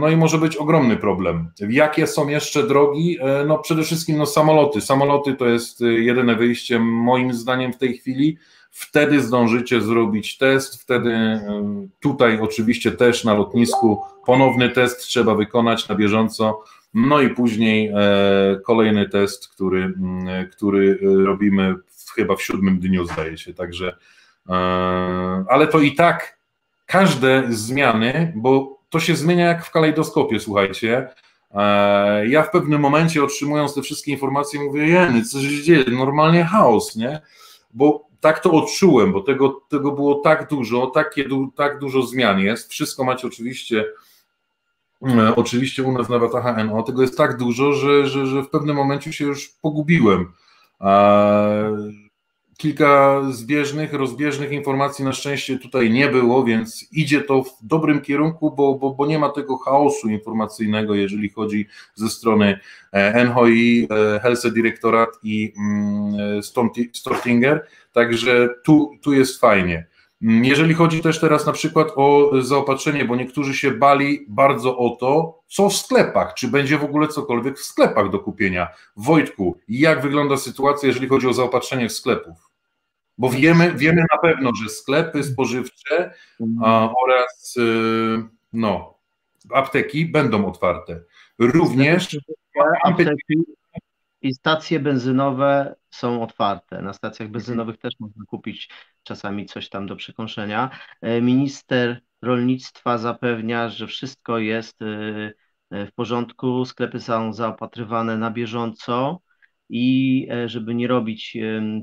no 0.00 0.08
i 0.08 0.16
może 0.16 0.38
być 0.38 0.56
ogromny 0.56 0.96
problem. 0.96 1.50
Jakie 1.68 2.06
są 2.06 2.28
jeszcze 2.28 2.66
drogi? 2.66 3.18
E, 3.20 3.44
no 3.44 3.58
przede 3.58 3.82
wszystkim 3.82 4.16
no 4.16 4.26
samoloty. 4.26 4.80
Samoloty 4.80 5.34
to 5.34 5.46
jest 5.46 5.80
jedyne 5.80 6.36
wyjście 6.36 6.78
moim 6.78 7.32
zdaniem 7.32 7.72
w 7.72 7.78
tej 7.78 7.98
chwili. 7.98 8.38
Wtedy 8.73 9.21
zdążycie 9.21 9.81
zrobić 9.81 10.38
test, 10.38 10.83
wtedy 10.83 11.41
tutaj 12.00 12.41
oczywiście 12.41 12.93
też 12.93 13.25
na 13.25 13.35
lotnisku 13.35 14.02
ponowny 14.26 14.71
test 14.71 15.00
trzeba 15.00 15.35
wykonać 15.35 15.88
na 15.88 15.95
bieżąco, 15.95 16.62
no 16.95 17.21
i 17.21 17.31
później 17.31 17.93
e, 17.95 18.61
kolejny 18.64 19.09
test, 19.09 19.49
który, 19.49 19.83
mm, 19.85 20.50
który 20.50 20.99
robimy 21.25 21.75
chyba 22.14 22.37
w 22.37 22.43
siódmym 22.43 22.79
dniu 22.79 23.07
zdaje 23.07 23.38
się, 23.38 23.55
także 23.55 23.97
e, 24.49 24.52
ale 25.49 25.67
to 25.67 25.81
i 25.81 25.95
tak 25.95 26.38
każde 26.87 27.45
zmiany, 27.49 28.33
bo 28.37 28.79
to 28.91 29.00
się 29.00 29.17
zmienia 29.17 29.47
jak 29.47 29.64
w 29.64 29.71
kalejdoskopie, 29.71 30.41
słuchajcie, 30.41 31.09
e, 31.50 32.29
ja 32.29 32.43
w 32.43 32.50
pewnym 32.50 32.81
momencie 32.81 33.25
otrzymując 33.25 33.75
te 33.75 33.83
wszystkie 33.83 34.12
informacje 34.12 34.61
mówię, 34.61 34.87
jeny, 34.87 35.23
co 35.23 35.41
się 35.41 35.62
dzieje, 35.62 35.85
normalnie 35.91 36.45
chaos, 36.45 36.97
nie? 36.97 37.21
Bo 37.75 38.12
tak 38.23 38.41
to 38.41 38.52
odczułem, 38.52 39.12
bo 39.12 39.21
tego, 39.21 39.62
tego 39.69 39.93
było 39.93 40.14
tak 40.14 40.49
dużo, 40.49 40.87
takie, 40.87 41.25
tak 41.57 41.79
dużo 41.79 42.02
zmian 42.02 42.41
jest. 42.41 42.71
Wszystko 42.71 43.05
macie 43.05 43.26
oczywiście, 43.26 43.85
e, 45.07 45.37
oczywiście 45.37 45.83
u 45.83 45.93
nas 45.93 46.09
na 46.09 46.19
Wataha 46.19 46.64
NO, 46.64 46.83
tego 46.83 47.02
jest 47.02 47.17
tak 47.17 47.37
dużo, 47.37 47.73
że, 47.73 48.07
że, 48.07 48.26
że 48.26 48.43
w 48.43 48.50
pewnym 48.50 48.76
momencie 48.76 49.12
się 49.12 49.25
już 49.25 49.49
pogubiłem. 49.49 50.33
Kilka 52.56 53.23
zbieżnych, 53.30 53.92
rozbieżnych 53.92 54.52
informacji 54.52 55.04
na 55.04 55.12
szczęście 55.12 55.59
tutaj 55.59 55.90
nie 55.90 56.09
było, 56.09 56.44
więc 56.44 56.88
idzie 56.92 57.21
to 57.21 57.42
w 57.42 57.50
dobrym 57.62 58.00
kierunku, 58.00 58.50
bo, 58.50 58.75
bo, 58.75 58.90
bo 58.90 59.06
nie 59.06 59.18
ma 59.18 59.28
tego 59.28 59.56
chaosu 59.56 60.09
informacyjnego, 60.09 60.94
jeżeli 60.94 61.28
chodzi 61.28 61.66
ze 61.94 62.09
strony 62.09 62.59
e, 62.92 63.25
NHI, 63.25 63.88
e, 63.90 64.21
Helse 64.21 64.50
Direktorat 64.50 65.09
i 65.23 65.52
mm, 65.59 66.42
Stortinger, 66.92 67.66
także 67.92 68.49
tu, 68.64 68.90
tu 69.02 69.12
jest 69.12 69.40
fajnie. 69.40 69.87
Mm, 70.23 70.44
jeżeli 70.44 70.75
chodzi 70.75 71.00
też 71.00 71.21
teraz 71.21 71.47
na 71.47 71.52
przykład 71.52 71.88
o 71.97 72.30
zaopatrzenie, 72.40 73.04
bo 73.04 73.16
niektórzy 73.16 73.54
się 73.54 73.71
bali 73.71 74.26
bardzo 74.28 74.78
o 74.78 74.97
to, 74.97 75.41
co 75.52 75.68
w 75.68 75.76
sklepach, 75.76 76.35
czy 76.35 76.49
będzie 76.49 76.78
w 76.78 76.85
ogóle 76.85 77.09
cokolwiek 77.09 77.59
w 77.59 77.64
sklepach 77.64 78.11
do 78.11 78.18
kupienia. 78.18 78.68
Wojtku, 78.97 79.59
jak 79.68 80.02
wygląda 80.02 80.37
sytuacja, 80.37 80.87
jeżeli 80.87 81.09
chodzi 81.09 81.26
o 81.26 81.32
zaopatrzenie 81.32 81.88
w 81.88 81.92
sklepów? 81.92 82.50
Bo 83.18 83.30
wiemy, 83.30 83.73
wiemy 83.75 84.04
na 84.12 84.18
pewno, 84.18 84.50
że 84.62 84.68
sklepy 84.68 85.25
spożywcze 85.25 86.14
a, 86.62 86.88
oraz 87.04 87.56
y, 87.56 88.23
no, 88.52 88.94
apteki 89.54 90.06
będą 90.06 90.47
otwarte. 90.47 91.00
Również 91.38 92.18
apteki 92.85 93.44
i 94.23 94.35
stacje 94.35 94.80
benzynowe 94.80 95.75
są 95.90 96.23
otwarte. 96.23 96.82
Na 96.82 96.92
stacjach 96.92 97.28
benzynowych 97.28 97.78
też 97.78 97.94
można 98.00 98.25
kupić 98.25 98.71
czasami 99.02 99.47
coś 99.47 99.68
tam 99.68 99.87
do 99.87 99.97
przekąszenia. 99.97 100.71
E, 101.00 101.21
minister 101.21 102.00
rolnictwa 102.23 102.99
zapewnia, 102.99 103.68
że 103.68 103.87
wszystko 103.87 104.38
jest 104.38 104.82
y, 104.82 105.35
w 105.73 105.93
porządku, 105.95 106.64
sklepy 106.64 107.00
są 107.00 107.33
zaopatrywane 107.33 108.19
na 108.19 108.31
bieżąco 108.31 109.23
i 109.69 110.29
e, 110.31 110.49
żeby 110.49 110.75
nie 110.75 110.88
robić 110.88 111.37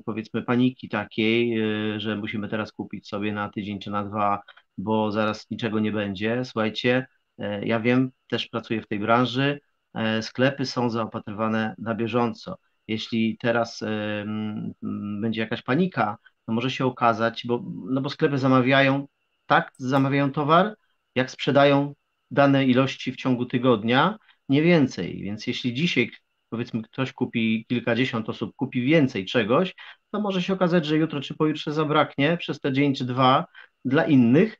powiedzmy 0.06 0.42
paniki 0.44 0.90
takiej, 0.90 1.60
e, 1.96 2.00
że 2.00 2.16
musimy 2.16 2.50
teraz 2.50 2.72
kupić 2.72 3.08
sobie 3.08 3.34
na 3.34 3.50
tydzień 3.50 3.80
czy 3.80 3.92
na 3.92 4.04
dwa, 4.04 4.42
bo 4.78 5.12
zaraz 5.12 5.50
niczego 5.52 5.80
nie 5.80 5.92
będzie. 5.92 6.46
Słuchajcie, 6.46 7.08
e, 7.38 7.66
ja 7.66 7.80
wiem, 7.80 8.12
też 8.28 8.48
pracuję 8.48 8.82
w 8.82 8.88
tej 8.88 9.00
branży, 9.00 9.60
sklepy 10.22 10.66
są 10.66 10.90
zaopatrywane 10.90 11.76
na 11.78 11.96
bieżąco. 11.96 12.58
Jeśli 12.88 13.38
teraz 13.38 13.84
będzie 15.22 15.42
jakaś 15.42 15.62
panika, 15.62 16.18
to 16.46 16.54
może 16.54 16.72
się 16.72 16.86
okazać, 16.86 17.44
bo, 17.48 17.64
no 17.90 18.02
bo 18.02 18.10
sklepy 18.10 18.38
zamawiają, 18.38 19.08
tak, 19.46 19.72
zamawiają 19.78 20.32
towar, 20.32 20.76
jak 21.16 21.32
sprzedają 21.32 21.94
dane 22.32 22.66
ilości 22.66 23.12
w 23.12 23.16
ciągu 23.16 23.46
tygodnia, 23.46 24.18
nie 24.50 24.62
więcej. 24.62 25.22
Więc 25.24 25.48
jeśli 25.48 25.74
dzisiaj 25.74 26.12
powiedzmy 26.50 26.82
ktoś 26.82 27.14
kupi, 27.14 27.66
kilkadziesiąt 27.70 28.30
osób 28.30 28.56
kupi 28.56 28.82
więcej 28.82 29.26
czegoś, 29.26 29.76
to 30.12 30.22
może 30.22 30.42
się 30.42 30.54
okazać, 30.54 30.86
że 30.86 30.98
jutro 30.98 31.22
czy 31.22 31.36
pojutrze 31.36 31.74
zabraknie 31.74 32.38
przez 32.38 32.60
ten 32.60 32.76
dzień 32.76 32.96
czy 32.96 33.06
dwa 33.06 33.46
dla 33.86 34.06
innych, 34.06 34.58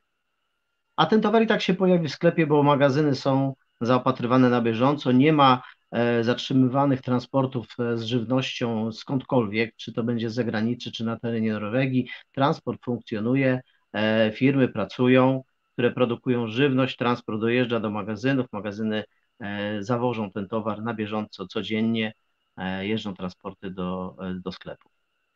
a 0.96 1.06
ten 1.06 1.20
towar 1.20 1.42
i 1.42 1.46
tak 1.46 1.62
się 1.62 1.74
pojawi 1.74 2.08
w 2.08 2.12
sklepie, 2.12 2.46
bo 2.46 2.62
magazyny 2.62 3.14
są 3.14 3.54
zaopatrywane 3.80 4.50
na 4.50 4.60
bieżąco, 4.60 5.12
nie 5.12 5.32
ma 5.32 5.62
e, 5.90 6.24
zatrzymywanych 6.24 7.02
transportów 7.02 7.66
e, 7.78 7.96
z 7.96 8.02
żywnością 8.02 8.92
skądkolwiek, 8.92 9.76
czy 9.76 9.92
to 9.92 10.02
będzie 10.02 10.30
z 10.30 10.34
zagranicy, 10.34 10.92
czy 10.92 11.04
na 11.04 11.18
terenie 11.18 11.52
Norwegii. 11.52 12.08
Transport 12.32 12.84
funkcjonuje, 12.84 13.60
e, 13.92 14.32
firmy 14.34 14.68
pracują, 14.68 15.42
które 15.80 15.92
produkują 15.92 16.46
żywność, 16.46 16.96
transport 16.96 17.40
dojeżdża 17.40 17.80
do 17.80 17.90
magazynów, 17.90 18.46
magazyny 18.52 19.04
E, 19.40 19.82
zawożą 19.82 20.30
ten 20.30 20.48
towar 20.48 20.82
na 20.82 20.94
bieżąco, 20.94 21.46
codziennie, 21.46 22.14
e, 22.56 22.86
jeżdżą 22.86 23.14
transporty 23.14 23.70
do, 23.70 24.16
e, 24.22 24.34
do 24.34 24.52
sklepu. 24.52 24.88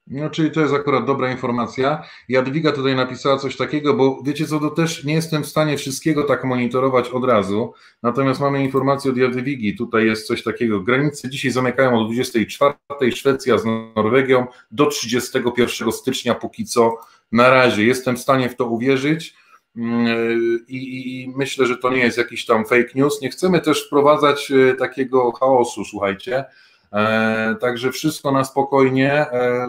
No, 0.06 0.30
czyli 0.30 0.50
to 0.50 0.60
jest 0.60 0.74
akurat 0.74 1.06
dobra 1.06 1.32
informacja. 1.32 2.04
Jadwiga 2.28 2.72
tutaj 2.72 2.94
napisała 2.96 3.38
coś 3.38 3.56
takiego, 3.56 3.94
bo 3.94 4.22
wiecie 4.24 4.46
co, 4.46 4.60
to 4.60 4.70
też 4.70 5.04
nie 5.04 5.14
jestem 5.14 5.42
w 5.42 5.46
stanie 5.46 5.76
wszystkiego 5.76 6.24
tak 6.24 6.44
monitorować 6.44 7.08
od 7.08 7.24
razu, 7.24 7.72
natomiast 8.02 8.40
mamy 8.40 8.64
informację 8.64 9.10
od 9.10 9.16
Jadwigi, 9.16 9.76
tutaj 9.76 10.06
jest 10.06 10.26
coś 10.26 10.42
takiego, 10.42 10.80
granice 10.80 11.30
dzisiaj 11.30 11.50
zamykają 11.50 12.00
o 12.00 12.04
24, 12.04 13.12
Szwecja 13.12 13.58
z 13.58 13.64
Norwegią 13.96 14.46
do 14.70 14.86
31 14.86 15.92
stycznia 15.92 16.34
póki 16.34 16.64
co, 16.64 16.98
na 17.32 17.50
razie 17.50 17.84
jestem 17.84 18.16
w 18.16 18.20
stanie 18.20 18.48
w 18.48 18.56
to 18.56 18.66
uwierzyć, 18.66 19.34
I, 19.76 21.22
I, 21.22 21.32
myślę, 21.36 21.66
że 21.66 21.76
to 21.76 21.90
nie 21.90 21.98
jest 21.98 22.18
jakiś 22.18 22.46
tam 22.46 22.64
fake 22.64 22.90
news. 22.94 23.20
Nie 23.20 23.30
chcemy 23.30 23.60
też 23.60 23.86
wprowadzać 23.86 24.50
e, 24.50 24.74
takiego 24.74 25.32
chaosu, 25.32 25.84
słuchajcie. 25.84 26.44
E, 26.92 27.56
także 27.60 27.92
wszystko 27.92 28.32
na 28.32 28.44
spokojnie. 28.44 29.12
E, 29.12 29.68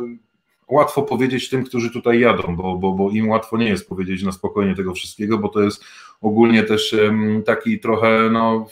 łatwo 0.68 1.04
powiedzieć 1.04 1.50
tym, 1.50 1.64
którzy 1.64 1.92
tutaj 1.92 2.20
jadą, 2.20 2.56
bo, 2.56 2.76
bo, 2.76 2.92
bo 2.92 3.10
im 3.10 3.30
łatwo 3.30 3.58
nie 3.58 3.70
jest 3.70 3.90
powiedzieć 3.90 4.24
na 4.24 4.32
spokojnie 4.32 4.76
tego 4.76 4.94
wszystkiego, 4.94 5.38
bo 5.38 5.50
to 5.50 5.62
jest 5.62 5.84
ogólnie 6.22 6.64
też 6.64 6.96
taki 7.46 7.80
trochę, 7.80 8.30
no, 8.32 8.68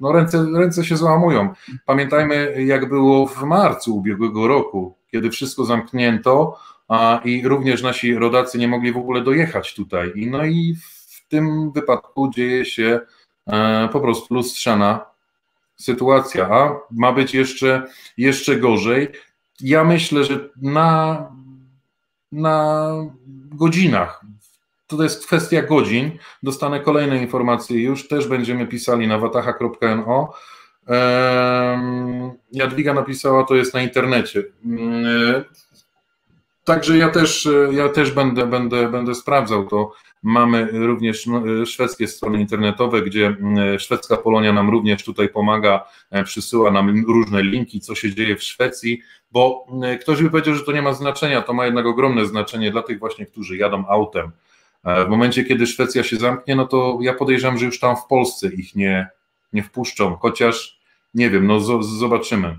no 0.00 0.12
ręce, 0.12 0.46
ręce 0.54 0.84
się 0.84 0.96
załamują. 0.96 1.54
Pamiętajmy, 1.86 2.64
jak 2.64 2.88
było 2.88 3.26
w 3.26 3.42
marcu 3.42 3.96
ubiegłego 3.96 4.48
roku, 4.48 4.94
kiedy 5.10 5.30
wszystko 5.30 5.64
zamknięto, 5.64 6.58
a, 6.88 7.20
i 7.24 7.48
również 7.48 7.82
nasi 7.82 8.14
rodacy 8.14 8.58
nie 8.58 8.68
mogli 8.68 8.92
w 8.92 8.96
ogóle 8.96 9.20
dojechać 9.22 9.74
tutaj. 9.74 10.12
I, 10.14 10.26
no 10.26 10.44
i 10.44 10.76
w 11.10 11.28
tym 11.28 11.72
wypadku 11.72 12.30
dzieje 12.30 12.64
się 12.64 13.00
e, 13.46 13.88
po 13.92 14.00
prostu 14.00 14.34
lustrzana 14.34 15.04
sytuacja, 15.76 16.48
a 16.50 16.80
ma 16.90 17.12
być 17.12 17.34
jeszcze, 17.34 17.86
jeszcze 18.16 18.56
gorzej. 18.56 19.08
Ja 19.60 19.84
myślę, 19.84 20.24
że 20.24 20.48
na, 20.62 21.26
na 22.32 22.88
godzinach, 23.50 24.24
to 24.86 25.02
jest 25.02 25.26
kwestia 25.26 25.62
godzin, 25.62 26.18
dostanę 26.42 26.80
kolejne 26.80 27.18
informacje 27.22 27.82
już, 27.82 28.08
też 28.08 28.28
będziemy 28.28 28.66
pisali 28.66 29.08
na 29.08 29.18
wataha.no. 29.18 30.32
Jadwiga 32.52 32.94
napisała, 32.94 33.44
to 33.44 33.54
jest 33.54 33.74
na 33.74 33.82
internecie. 33.82 34.42
Także 36.68 36.98
ja 36.98 37.08
też, 37.08 37.46
e, 37.46 37.68
ja 37.72 37.88
też 37.88 38.10
będę, 38.10 38.46
będę, 38.46 38.88
będę 38.88 39.14
sprawdzał 39.14 39.66
to. 39.66 39.92
Mamy 40.22 40.68
również 40.72 41.26
e, 41.62 41.66
szwedzkie 41.66 42.08
strony 42.08 42.40
internetowe, 42.40 43.02
gdzie 43.02 43.36
e, 43.74 43.78
szwedzka 43.78 44.16
Polonia 44.16 44.52
nam 44.52 44.70
również 44.70 45.04
tutaj 45.04 45.28
pomaga, 45.28 45.84
przysyła 46.24 46.70
nam 46.70 47.04
różne 47.06 47.42
linki, 47.42 47.80
co 47.80 47.94
się 47.94 48.14
dzieje 48.14 48.36
w 48.36 48.42
Szwecji, 48.42 49.00
bo 49.32 49.66
ktoś 50.00 50.22
by 50.22 50.30
powiedział, 50.30 50.54
że 50.54 50.64
to 50.64 50.72
nie 50.72 50.82
ma 50.82 50.92
znaczenia, 50.92 51.42
to 51.42 51.52
ma 51.52 51.66
jednak 51.66 51.86
ogromne 51.86 52.26
znaczenie 52.26 52.70
dla 52.70 52.82
tych 52.82 52.98
właśnie, 52.98 53.26
którzy 53.26 53.56
jadą 53.56 53.86
autem. 53.86 54.30
W 54.84 55.08
momencie, 55.08 55.44
kiedy 55.44 55.66
Szwecja 55.66 56.02
się 56.02 56.16
zamknie, 56.16 56.56
no 56.56 56.66
to 56.66 56.98
ja 57.02 57.14
podejrzewam, 57.14 57.58
że 57.58 57.66
już 57.66 57.80
tam 57.80 57.96
w 57.96 58.06
Polsce 58.06 58.48
ich 58.48 58.74
nie, 58.74 59.08
nie 59.52 59.62
wpuszczą, 59.62 60.16
chociaż 60.16 60.80
nie 61.14 61.30
wiem, 61.30 61.46
no 61.46 61.82
zobaczymy. 61.82 62.58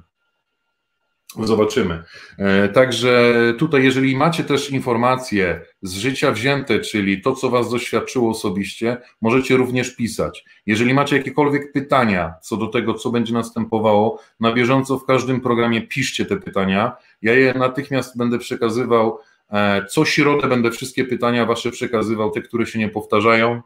Zobaczymy. 1.36 2.04
E, 2.38 2.70
także 2.70 3.34
tutaj, 3.58 3.84
jeżeli 3.84 4.16
macie 4.16 4.44
też 4.44 4.72
informacje 4.72 5.62
z 5.82 5.94
życia 5.94 6.32
wzięte, 6.32 6.80
czyli 6.80 7.22
to, 7.22 7.36
co 7.36 7.50
Was 7.50 7.72
doświadczyło 7.72 8.30
osobiście, 8.30 8.98
możecie 9.22 9.58
również 9.58 9.96
pisać. 9.96 10.46
Jeżeli 10.66 10.94
macie 10.94 11.18
jakiekolwiek 11.18 11.72
pytania 11.72 12.34
co 12.42 12.58
do 12.58 12.68
tego, 12.68 12.94
co 12.94 13.10
będzie 13.10 13.34
następowało, 13.34 14.22
na 14.40 14.54
bieżąco 14.54 14.98
w 14.98 15.06
każdym 15.06 15.42
programie 15.42 15.82
piszcie 15.82 16.26
te 16.26 16.38
pytania. 16.38 16.96
Ja 17.22 17.34
je 17.34 17.54
natychmiast 17.54 18.18
będę 18.18 18.40
przekazywał. 18.40 19.20
E, 19.52 19.86
co 19.86 20.06
środę 20.06 20.48
będę 20.48 20.72
wszystkie 20.72 21.06
pytania 21.06 21.46
Wasze 21.46 21.72
przekazywał, 21.72 22.32
te, 22.32 22.42
które 22.42 22.66
się 22.66 22.80
nie 22.80 22.90
powtarzają. 22.90 23.62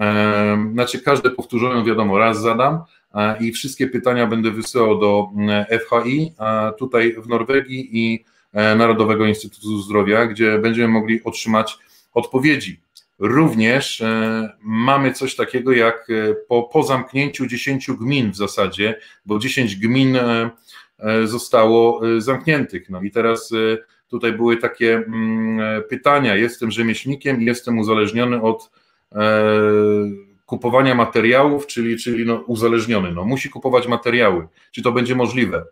E, 0.00 0.70
znaczy, 0.72 1.00
każde 1.00 1.30
powtórzone, 1.30 1.84
wiadomo, 1.84 2.18
raz 2.18 2.40
zadam 2.40 2.78
i 3.40 3.52
wszystkie 3.52 3.86
pytania 3.86 4.26
będę 4.26 4.50
wysyłał 4.50 4.98
do 4.98 5.28
FHI 5.86 6.32
tutaj 6.78 7.14
w 7.18 7.28
Norwegii 7.28 7.98
i 7.98 8.24
Narodowego 8.76 9.26
Instytutu 9.26 9.78
Zdrowia, 9.78 10.26
gdzie 10.26 10.58
będziemy 10.58 10.88
mogli 10.88 11.24
otrzymać 11.24 11.78
odpowiedzi. 12.14 12.80
Również 13.18 14.02
mamy 14.62 15.12
coś 15.12 15.36
takiego 15.36 15.72
jak 15.72 16.08
po, 16.48 16.62
po 16.62 16.82
zamknięciu 16.82 17.46
10 17.46 17.90
gmin 17.90 18.30
w 18.30 18.36
zasadzie, 18.36 19.00
bo 19.26 19.38
10 19.38 19.76
gmin 19.76 20.18
zostało 21.24 22.00
zamkniętych. 22.18 22.90
No 22.90 23.02
i 23.02 23.10
teraz 23.10 23.52
tutaj 24.08 24.32
były 24.32 24.56
takie 24.56 24.96
mm, 24.96 25.82
pytania. 25.88 26.36
Jestem 26.36 26.70
rzemieślnikiem 26.70 27.42
i 27.42 27.44
jestem 27.44 27.78
uzależniony 27.78 28.42
od 28.42 28.70
kupowania 30.46 30.94
materiałów, 30.94 31.66
czyli, 31.66 31.98
czyli 31.98 32.26
no 32.26 32.34
uzależniony, 32.34 33.12
no, 33.12 33.24
musi 33.24 33.50
kupować 33.50 33.86
materiały. 33.86 34.48
Czy 34.72 34.82
to 34.82 34.92
będzie 34.92 35.14
możliwe? 35.14 35.64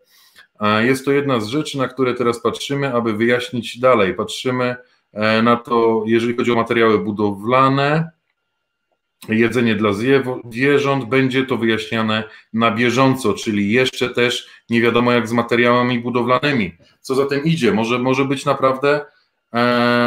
Jest 0.81 1.05
to 1.05 1.13
jedna 1.13 1.41
z 1.41 1.47
rzeczy, 1.47 1.79
na 1.79 1.89
które 1.89 2.15
teraz 2.15 2.41
patrzymy, 2.41 2.95
aby 2.95 3.13
wyjaśnić 3.13 3.79
dalej. 3.79 4.15
Patrzymy 4.15 4.77
e, 5.13 5.43
na 5.43 5.57
to, 5.57 6.03
jeżeli 6.07 6.37
chodzi 6.37 6.53
o 6.53 6.57
materiały 6.57 6.99
budowlane, 6.99 8.11
jedzenie 9.29 9.75
dla 9.75 9.91
zwierząt, 9.93 11.05
będzie 11.05 11.47
to 11.47 11.57
wyjaśniane 11.57 12.25
na 12.53 12.71
bieżąco, 12.71 13.35
czyli 13.35 13.73
jeszcze 13.73 14.09
też 14.09 14.49
nie 14.71 14.81
wiadomo 14.81 15.13
jak 15.13 15.29
z 15.29 15.33
materiałami 15.33 16.01
budowlanymi. 16.01 16.73
Co 17.01 17.15
za 17.15 17.27
tym 17.27 17.45
idzie? 17.45 17.73
Może, 17.73 17.99
może 17.99 18.25
być 18.25 18.45
naprawdę 18.45 19.01
e, 19.55 19.98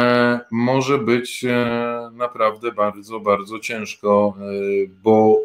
może 0.52 0.98
być 0.98 1.44
e, 1.44 2.10
naprawdę 2.12 2.72
bardzo, 2.72 3.20
bardzo 3.20 3.58
ciężko, 3.58 4.34
e, 4.38 4.42
bo 5.02 5.36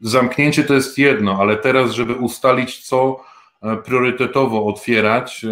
zamknięcie 0.00 0.64
to 0.64 0.74
jest 0.74 0.98
jedno, 0.98 1.38
ale 1.40 1.56
teraz, 1.56 1.92
żeby 1.92 2.14
ustalić, 2.14 2.86
co 2.86 3.20
e, 3.62 3.76
priorytetowo 3.76 4.66
otwierać, 4.66 5.46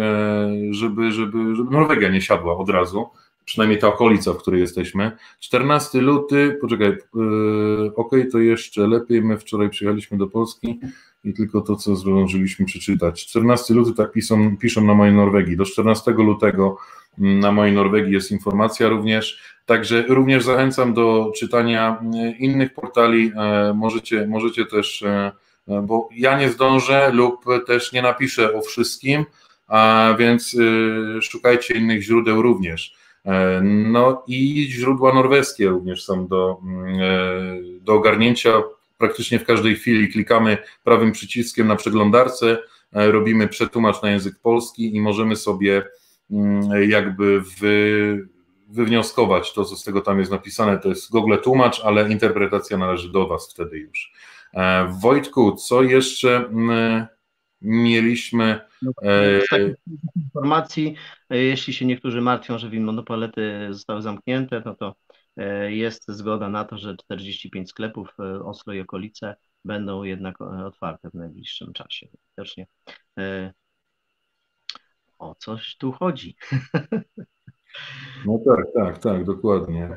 żeby, 0.71 1.11
żeby, 1.11 1.55
żeby 1.55 1.71
Norwegia 1.71 2.09
nie 2.09 2.21
siadła 2.21 2.57
od 2.57 2.69
razu, 2.69 3.09
przynajmniej 3.45 3.79
ta 3.79 3.87
okolica, 3.87 4.33
w 4.33 4.37
której 4.37 4.61
jesteśmy. 4.61 5.11
14 5.39 6.01
luty, 6.01 6.57
poczekaj, 6.61 6.97
ok, 7.95 8.11
to 8.31 8.39
jeszcze 8.39 8.87
lepiej, 8.87 9.21
my 9.21 9.37
wczoraj 9.37 9.69
przyjechaliśmy 9.69 10.17
do 10.17 10.27
Polski 10.27 10.79
i 11.23 11.33
tylko 11.33 11.61
to, 11.61 11.75
co 11.75 11.95
zdążyliśmy 11.95 12.65
przeczytać. 12.65 13.25
14 13.25 13.73
luty, 13.73 13.93
tak 13.93 14.11
piszą, 14.11 14.57
piszą 14.57 14.85
na 14.85 14.93
mojej 14.93 15.15
Norwegii, 15.15 15.57
do 15.57 15.65
14 15.65 16.11
lutego 16.11 16.77
na 17.17 17.51
mojej 17.51 17.75
Norwegii 17.75 18.13
jest 18.13 18.31
informacja 18.31 18.89
również. 18.89 19.51
Także 19.65 20.03
również 20.07 20.43
zachęcam 20.43 20.93
do 20.93 21.31
czytania 21.35 22.01
e, 22.15 22.31
innych 22.31 22.73
portali. 22.73 23.31
E, 23.35 23.73
możecie, 23.73 24.27
możecie 24.27 24.65
też, 24.65 25.03
e, 25.03 25.31
bo 25.83 26.09
ja 26.15 26.39
nie 26.39 26.49
zdążę 26.49 27.11
lub 27.13 27.45
też 27.67 27.91
nie 27.93 28.01
napiszę 28.01 28.53
o 28.53 28.61
wszystkim, 28.61 29.25
a 29.67 30.13
więc 30.19 30.55
szukajcie 31.21 31.73
innych 31.73 32.01
źródeł 32.01 32.41
również. 32.41 32.95
No 33.63 34.23
i 34.27 34.67
źródła 34.69 35.13
norweskie 35.13 35.69
również 35.69 36.03
są 36.03 36.27
do, 36.27 36.57
do 37.81 37.93
ogarnięcia 37.93 38.51
praktycznie 38.97 39.39
w 39.39 39.45
każdej 39.45 39.75
chwili. 39.75 40.11
Klikamy 40.11 40.57
prawym 40.83 41.11
przyciskiem 41.11 41.67
na 41.67 41.75
przeglądarce, 41.75 42.57
robimy 42.91 43.47
przetłumacz 43.47 44.01
na 44.01 44.11
język 44.11 44.33
polski 44.41 44.95
i 44.95 45.01
możemy 45.01 45.35
sobie 45.35 45.83
Mm, 45.83 46.00
jakby 46.87 47.41
wy, 47.41 48.27
wywnioskować 48.71 49.53
to, 49.53 49.65
co 49.65 49.75
z 49.75 49.83
tego 49.83 50.01
tam 50.01 50.19
jest 50.19 50.31
napisane. 50.31 50.77
To 50.77 50.89
jest 50.89 51.11
Google 51.11 51.37
tłumacz, 51.43 51.79
ale 51.79 52.11
interpretacja 52.11 52.77
należy 52.77 53.11
do 53.11 53.27
Was 53.27 53.51
wtedy 53.53 53.77
już. 53.77 54.13
E, 54.53 54.87
Wojtku, 55.01 55.55
co 55.55 55.83
jeszcze 55.83 56.37
mm, 56.37 57.07
mieliśmy? 57.61 58.59
No, 58.81 58.91
e, 59.03 59.41
z 59.41 59.49
takich 59.49 59.75
informacji, 60.15 60.95
e, 61.29 61.37
jeśli 61.37 61.73
się 61.73 61.85
niektórzy 61.85 62.21
martwią, 62.21 62.57
że 62.57 62.69
monopolety 62.69 63.67
zostały 63.69 64.01
zamknięte, 64.01 64.61
no 64.65 64.75
to 64.75 64.95
jest 65.67 66.03
zgoda 66.07 66.49
na 66.49 66.65
to, 66.65 66.77
że 66.77 66.97
45 66.97 67.69
sklepów 67.69 68.17
Oslo 68.43 68.73
i 68.73 68.79
okolice 68.79 69.35
będą 69.65 70.03
jednak 70.03 70.41
otwarte 70.41 71.09
w 71.09 71.13
najbliższym 71.13 71.73
czasie. 71.73 72.07
Widocznie 72.37 72.67
o 75.21 75.35
coś 75.35 75.77
tu 75.77 75.91
chodzi. 75.91 76.35
No 78.25 78.39
tak, 78.45 78.65
tak, 78.73 78.97
tak, 78.97 79.23
dokładnie. 79.23 79.89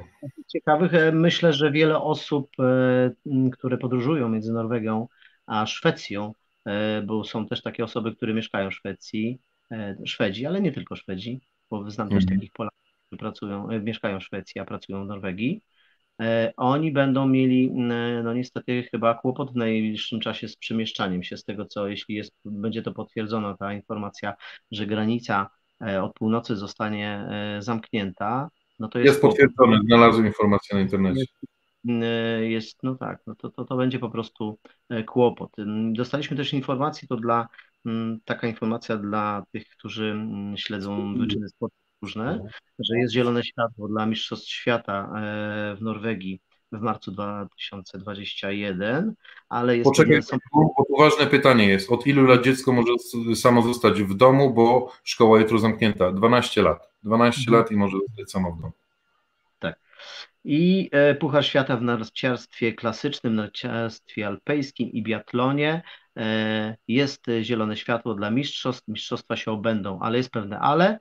Ciekawych, 0.49 0.95
e, 0.95 1.13
myślę, 1.13 1.53
że 1.53 1.71
wiele 1.71 2.01
osób, 2.01 2.51
e, 2.61 3.11
które 3.53 3.79
podróżują 3.79 4.29
między 4.29 4.53
Norwegią 4.53 5.09
a 5.47 5.67
Szwecją, 5.67 6.33
e, 6.65 7.03
bo 7.03 7.25
są 7.25 7.47
też 7.47 7.63
takie 7.63 7.85
osoby, 7.85 8.17
które 8.17 8.35
mieszkają 8.35 8.71
w 8.71 8.75
Szwecji, 8.75 9.41
Szwedzi, 10.05 10.47
ale 10.47 10.61
nie 10.61 10.73
tylko 10.73 10.97
Szwedzi, 10.97 11.41
bo 11.71 11.91
znam 11.91 12.09
też 12.09 12.23
mhm. 12.23 12.39
takich 12.39 12.53
Polaków, 12.53 12.79
którzy 13.07 13.19
pracują, 13.19 13.69
mieszkają 13.81 14.21
w 14.21 14.25
Szwecji, 14.25 14.61
a 14.61 14.65
pracują 14.65 15.05
w 15.05 15.09
Norwegii. 15.09 15.63
E, 16.21 16.53
oni 16.57 16.93
będą 16.93 17.29
mieli, 17.29 17.71
no 18.25 18.35
niestety, 18.35 18.83
chyba 18.83 19.15
kłopot 19.15 19.53
w 19.53 19.57
najbliższym 19.57 20.21
czasie 20.21 20.49
z 20.49 20.57
przemieszczaniem 20.57 21.23
się, 21.23 21.37
z 21.37 21.45
tego 21.45 21.67
co, 21.67 21.89
jeśli 21.89 22.15
jest, 22.15 22.33
będzie 22.45 22.83
to 22.83 22.93
potwierdzona 22.93 23.57
ta 23.57 23.73
informacja, 23.73 24.35
że 24.71 24.87
granica 24.87 25.51
e, 25.87 26.03
od 26.03 26.13
północy 26.13 26.57
zostanie 26.57 27.27
e, 27.31 27.63
zamknięta, 27.63 28.51
no 28.79 28.89
to 28.89 28.99
jest. 28.99 29.09
Jest 29.09 29.23
potwierdzone, 29.23 29.81
znalazłem 29.87 30.27
informację 30.27 30.77
na 30.77 30.83
internecie. 30.83 31.21
Jest, 31.21 31.33
jest, 32.41 32.83
no 32.83 32.95
tak, 32.95 33.23
no 33.27 33.35
to, 33.35 33.51
to, 33.51 33.65
to 33.65 33.77
będzie 33.77 33.99
po 33.99 34.11
prostu 34.11 34.59
kłopot. 35.07 35.51
Dostaliśmy 35.93 36.37
też 36.37 36.53
informację, 36.53 37.09
to 37.09 37.17
dla 37.17 37.49
taka 38.25 38.47
informacja 38.47 38.97
dla 38.97 39.45
tych, 39.53 39.69
którzy 39.69 40.17
śledzą 40.57 41.15
wyczyny 41.19 41.49
sportu 41.49 41.84
różne, 42.05 42.41
no. 42.45 42.51
że 42.79 42.99
jest 42.99 43.15
zielone 43.15 43.45
światło 43.45 43.89
dla 43.89 44.07
Mistrzostw 44.07 44.49
Świata 44.49 45.13
e, 45.17 45.77
w 45.77 45.83
Norwegii 45.83 46.41
w 46.73 46.81
marcu 46.81 47.13
2021, 47.13 49.15
ale 49.49 49.77
jest... 49.77 49.91
Poczekaj, 49.91 50.23
są... 50.23 50.37
bo 50.53 50.75
ważne 50.99 51.27
pytanie 51.27 51.69
jest, 51.69 51.93
od 51.93 52.07
ilu 52.07 52.27
lat 52.27 52.45
dziecko 52.45 52.73
może 52.73 52.93
samo 53.35 53.63
zostać 53.63 54.03
w 54.03 54.15
domu, 54.15 54.55
bo 54.55 54.93
szkoła 55.05 55.41
jutro 55.41 55.59
zamknięta? 55.59 56.13
12 56.13 56.63
lat. 56.63 56.89
12 57.03 57.41
mhm. 57.41 57.59
lat 57.59 57.73
i 57.73 57.77
może 57.77 57.97
zostać 58.09 58.31
samo 58.31 58.53
w 58.53 58.61
domu. 58.61 58.73
Tak. 59.59 59.79
I 60.45 60.89
e, 60.93 61.15
Puchar 61.15 61.45
Świata 61.45 61.77
w 61.77 61.83
narciarstwie 61.83 62.73
klasycznym, 62.73 63.35
narciarstwie 63.35 64.27
alpejskim 64.27 64.89
i 64.93 65.03
biatlonie 65.03 65.83
e, 66.17 66.77
jest 66.89 67.27
zielone 67.43 67.77
światło 67.77 68.15
dla 68.15 68.31
mistrzostw. 68.31 68.89
Mistrzostwa 68.89 69.37
się 69.37 69.51
obędą, 69.51 69.99
ale 70.01 70.19
jest 70.19 70.31
pewne 70.31 70.59
ale. 70.59 70.99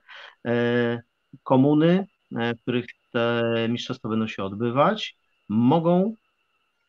E, 0.47 1.01
komuny, 1.43 2.07
w 2.31 2.61
których 2.61 2.85
te 3.11 3.43
mistrzostwa 3.69 4.09
będą 4.09 4.27
się 4.27 4.43
odbywać, 4.43 5.17
mogą 5.49 6.15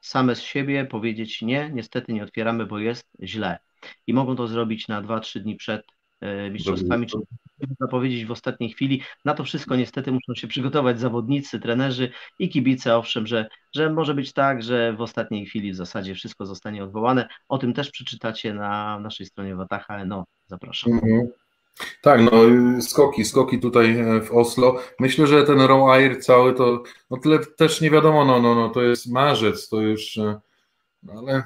same 0.01 0.35
z 0.35 0.43
siebie 0.43 0.85
powiedzieć 0.85 1.43
nie, 1.43 1.71
niestety 1.71 2.13
nie 2.13 2.25
otwieramy, 2.25 2.67
bo 2.67 2.79
jest 2.79 3.09
źle. 3.23 3.59
I 4.07 4.15
mogą 4.15 4.37
to 4.37 4.49
zrobić 4.49 4.89
na 4.89 5.03
2-3 5.03 5.41
dni 5.41 5.57
przed 5.57 5.87
mistrzostwami, 6.51 7.07
czy 7.07 7.19
zapowiedzieć 7.81 8.25
w 8.25 8.31
ostatniej 8.31 8.71
chwili. 8.71 9.03
Na 9.25 9.35
to 9.35 9.45
wszystko 9.45 9.77
niestety 9.77 10.13
muszą 10.13 10.35
się 10.35 10.49
przygotować 10.49 11.01
zawodnicy, 11.01 11.61
trenerzy 11.61 12.11
i 12.39 12.49
kibice, 12.49 12.97
owszem, 12.97 13.27
że, 13.27 13.49
że 13.75 13.91
może 13.91 14.15
być 14.15 14.33
tak, 14.33 14.63
że 14.63 14.93
w 14.93 15.01
ostatniej 15.01 15.47
chwili 15.47 15.73
w 15.73 15.77
zasadzie 15.77 16.15
wszystko 16.15 16.47
zostanie 16.47 16.85
odwołane. 16.85 17.29
O 17.49 17.59
tym 17.59 17.75
też 17.75 17.91
przeczytacie 17.91 18.55
na 18.55 19.01
naszej 19.01 19.27
stronie 19.27 19.57
Wataha. 19.57 20.05
No, 20.05 20.25
zapraszam. 20.47 20.93
Mhm. 20.93 21.29
Tak, 22.03 22.21
no 22.21 22.33
skoki, 22.83 23.25
skoki 23.25 23.61
tutaj 23.61 23.99
e, 23.99 24.21
w 24.21 24.33
Oslo. 24.33 24.81
Myślę, 25.01 25.27
że 25.27 25.45
ten 25.45 25.61
Raw 25.61 25.89
Air 25.89 26.23
cały 26.23 26.55
to, 26.55 26.83
no 27.11 27.17
tyle 27.17 27.39
też 27.39 27.81
nie 27.81 27.91
wiadomo, 27.91 28.25
no, 28.25 28.43
no, 28.43 28.55
no 28.55 28.69
to 28.69 28.83
jest 28.83 29.07
marzec, 29.11 29.69
to 29.69 29.81
już, 29.81 30.19
e, 30.19 30.41
no, 31.03 31.13
ale 31.13 31.45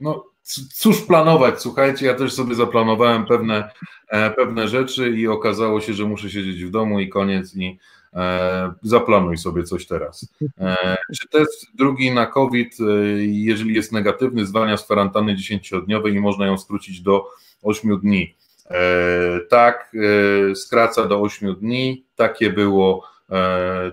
no 0.00 0.31
cóż 0.74 1.00
planować, 1.06 1.60
słuchajcie, 1.60 2.06
ja 2.06 2.14
też 2.14 2.32
sobie 2.32 2.54
zaplanowałem 2.54 3.26
pewne, 3.26 3.70
e, 4.08 4.30
pewne 4.30 4.68
rzeczy 4.68 5.10
i 5.10 5.28
okazało 5.28 5.80
się, 5.80 5.94
że 5.94 6.04
muszę 6.04 6.30
siedzieć 6.30 6.64
w 6.64 6.70
domu 6.70 7.00
i 7.00 7.08
koniec 7.08 7.56
i 7.56 7.78
e, 8.14 8.72
zaplanuj 8.82 9.38
sobie 9.38 9.62
coś 9.62 9.86
teraz. 9.86 10.32
E, 10.58 10.96
czy 11.20 11.28
test 11.28 11.66
drugi 11.74 12.10
na 12.10 12.26
COVID, 12.26 12.76
e, 12.80 12.84
jeżeli 13.24 13.74
jest 13.74 13.92
negatywny, 13.92 14.46
zwalnia 14.46 14.76
z 14.76 14.84
kwarantanny 14.84 15.36
10-dniowej 15.36 16.14
i 16.14 16.20
można 16.20 16.46
ją 16.46 16.58
skrócić 16.58 17.00
do 17.00 17.26
8 17.62 18.00
dni? 18.00 18.36
E, 18.70 19.40
tak, 19.50 19.92
e, 20.50 20.54
skraca 20.54 21.06
do 21.06 21.20
8 21.20 21.54
dni, 21.54 22.04
takie 22.16 22.50
było, 22.50 23.12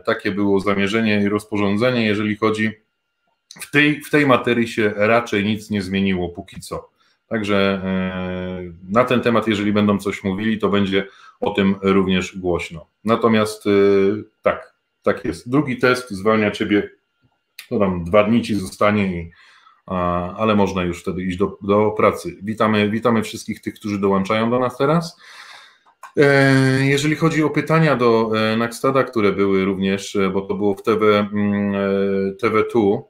takie 0.06 0.32
było 0.32 0.60
zamierzenie 0.60 1.22
i 1.24 1.30
rozporządzenie, 1.30 2.06
jeżeli 2.06 2.36
chodzi 2.36 2.72
w 3.50 3.72
tej, 3.72 4.02
w 4.02 4.10
tej 4.10 4.28
materii 4.28 4.68
się 4.68 4.94
raczej 4.96 5.46
nic 5.46 5.70
nie 5.70 5.82
zmieniło 5.82 6.30
póki 6.30 6.62
co. 6.62 6.90
Także 7.30 7.82
e, 7.84 8.64
na 8.90 9.04
ten 9.04 9.22
temat, 9.22 9.48
jeżeli 9.48 9.74
będą 9.74 9.98
coś 9.98 10.24
mówili, 10.24 10.60
to 10.60 10.70
będzie 10.70 11.08
o 11.40 11.52
tym 11.52 11.76
również 11.82 12.38
głośno. 12.38 12.86
Natomiast 13.06 13.68
e, 13.68 13.70
tak, 14.42 14.74
tak 15.04 15.26
jest. 15.26 15.50
Drugi 15.50 15.78
test 15.78 16.12
zwalnia 16.12 16.52
ciebie, 16.52 16.90
to 17.70 17.80
tam 17.80 18.04
dwa 18.04 18.24
dni 18.24 18.42
ci 18.42 18.56
zostanie, 18.56 19.30
ale 20.38 20.56
można 20.56 20.84
już 20.84 21.02
wtedy 21.02 21.24
iść 21.24 21.38
do, 21.38 21.58
do 21.62 21.92
pracy. 21.92 22.38
Witamy, 22.42 22.90
witamy 22.90 23.24
wszystkich 23.24 23.62
tych, 23.62 23.74
którzy 23.74 24.00
dołączają 24.00 24.50
do 24.50 24.60
nas 24.60 24.78
teraz. 24.78 25.18
E, 26.18 26.86
jeżeli 26.86 27.16
chodzi 27.16 27.44
o 27.44 27.50
pytania 27.50 27.96
do 27.96 28.32
Nakstada, 28.58 29.04
które 29.04 29.32
były 29.32 29.66
również, 29.66 30.18
bo 30.34 30.42
to 30.42 30.56
było 30.56 30.76
w 30.76 30.84
TV, 30.84 31.20
mm, 31.20 31.74
TV2. 32.44 33.02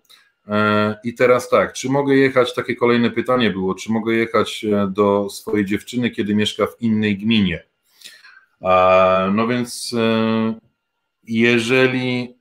I 1.04 1.14
teraz 1.14 1.50
tak, 1.50 1.74
czy 1.74 1.90
mogę 1.90 2.16
jechać, 2.16 2.54
takie 2.54 2.76
kolejne 2.76 3.12
pytanie 3.12 3.50
było, 3.50 3.76
czy 3.76 3.92
mogę 3.92 4.14
jechać 4.14 4.66
do 4.88 5.30
swojej 5.30 5.66
dziewczyny, 5.66 6.10
kiedy 6.10 6.36
mieszka 6.36 6.66
w 6.66 6.82
innej 6.82 7.18
gminie? 7.18 7.64
No 9.34 9.48
więc 9.48 9.96
jeżeli 11.24 12.40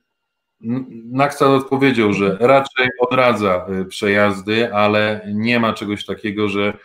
Naksad 1.11 1.47
odpowiedział, 1.47 2.13
że 2.13 2.37
raczej 2.39 2.87
odradza 2.99 3.65
przejazdy, 3.89 4.73
ale 4.73 5.21
nie 5.33 5.59
ma 5.59 5.73
czegoś 5.73 6.05
takiego, 6.05 6.49
że 6.49 6.77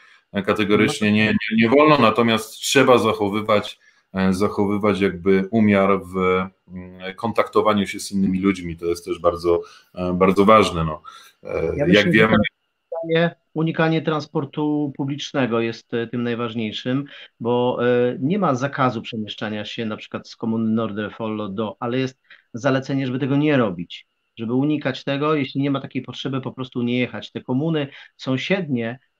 kategorycznie 0.47 1.13
nie, 1.13 1.27
nie, 1.27 1.57
nie 1.63 1.69
wolno, 1.69 1.99
natomiast 1.99 2.51
trzeba 2.51 2.99
zachowywać, 2.99 3.79
e, 3.81 3.84
zachowywać 4.31 5.01
jakby 5.01 5.49
umiar 5.51 6.01
w 6.05 6.17
mm, 6.69 7.15
kontaktowaniu 7.17 7.87
się 7.87 8.01
z 8.01 8.13
innymi 8.13 8.41
ludźmi. 8.41 8.77
To 8.77 8.87
jest 8.87 9.05
też 9.05 9.19
bardzo, 9.19 9.61
e, 9.95 10.13
bardzo 10.13 10.45
ważne. 10.45 10.85
No. 10.85 11.03
E, 11.43 11.77
ja 11.77 11.87
Jak 11.89 12.11
wiemy. 12.11 12.37
Unikanie, 13.05 13.35
unikanie 13.55 14.03
transportu 14.03 14.93
publicznego 14.97 15.61
jest 15.61 15.91
tym 16.11 16.23
najważniejszym, 16.23 17.05
bo 17.41 17.79
nie 18.21 18.39
ma 18.39 18.55
zakazu 18.55 19.03
przemieszczania 19.03 19.65
się 19.65 19.87
na 19.87 19.97
przykład 19.97 20.29
z 20.29 20.37
komuny 20.37 20.71
Norderfollo 20.71 21.49
do, 21.49 21.77
ale 21.81 21.99
jest 21.99 22.21
zalecenie, 22.55 23.07
żeby 23.07 23.19
tego 23.19 23.37
nie 23.37 23.57
robić 23.57 24.07
żeby 24.39 24.55
unikać 24.55 25.05
tego, 25.05 25.35
jeśli 25.35 25.61
nie 25.61 25.71
ma 25.71 25.81
takiej 25.81 26.03
potrzeby, 26.03 26.41
po 26.41 26.53
prostu 26.53 26.83
nie 26.83 26.99
jechać. 26.99 27.33
Te 27.33 27.41
komuny 27.41 27.89
sąsiednie 28.17 28.99
E, 28.99 29.14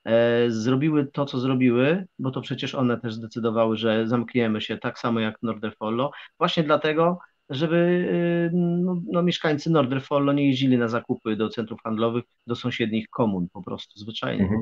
zrobiły 0.47 1.05
to, 1.05 1.25
co 1.25 1.39
zrobiły, 1.39 2.05
bo 2.19 2.31
to 2.31 2.41
przecież 2.41 2.75
one 2.75 2.99
też 2.99 3.13
zdecydowały, 3.13 3.77
że 3.77 4.07
zamkniemy 4.07 4.61
się 4.61 4.77
tak 4.77 4.99
samo 4.99 5.19
jak 5.19 5.43
Norderfollo, 5.43 6.11
właśnie 6.37 6.63
dlatego, 6.63 7.19
żeby 7.49 7.75
y, 7.75 8.55
no, 8.55 9.01
no, 9.11 9.23
mieszkańcy 9.23 9.69
Norderfollo 9.69 10.33
nie 10.33 10.47
jeździli 10.47 10.77
na 10.77 10.87
zakupy 10.87 11.35
do 11.35 11.49
centrów 11.49 11.81
handlowych, 11.83 12.23
do 12.47 12.55
sąsiednich 12.55 13.09
komun 13.09 13.47
po 13.53 13.63
prostu, 13.63 13.99
zwyczajnie. 13.99 14.43
Mhm. 14.43 14.61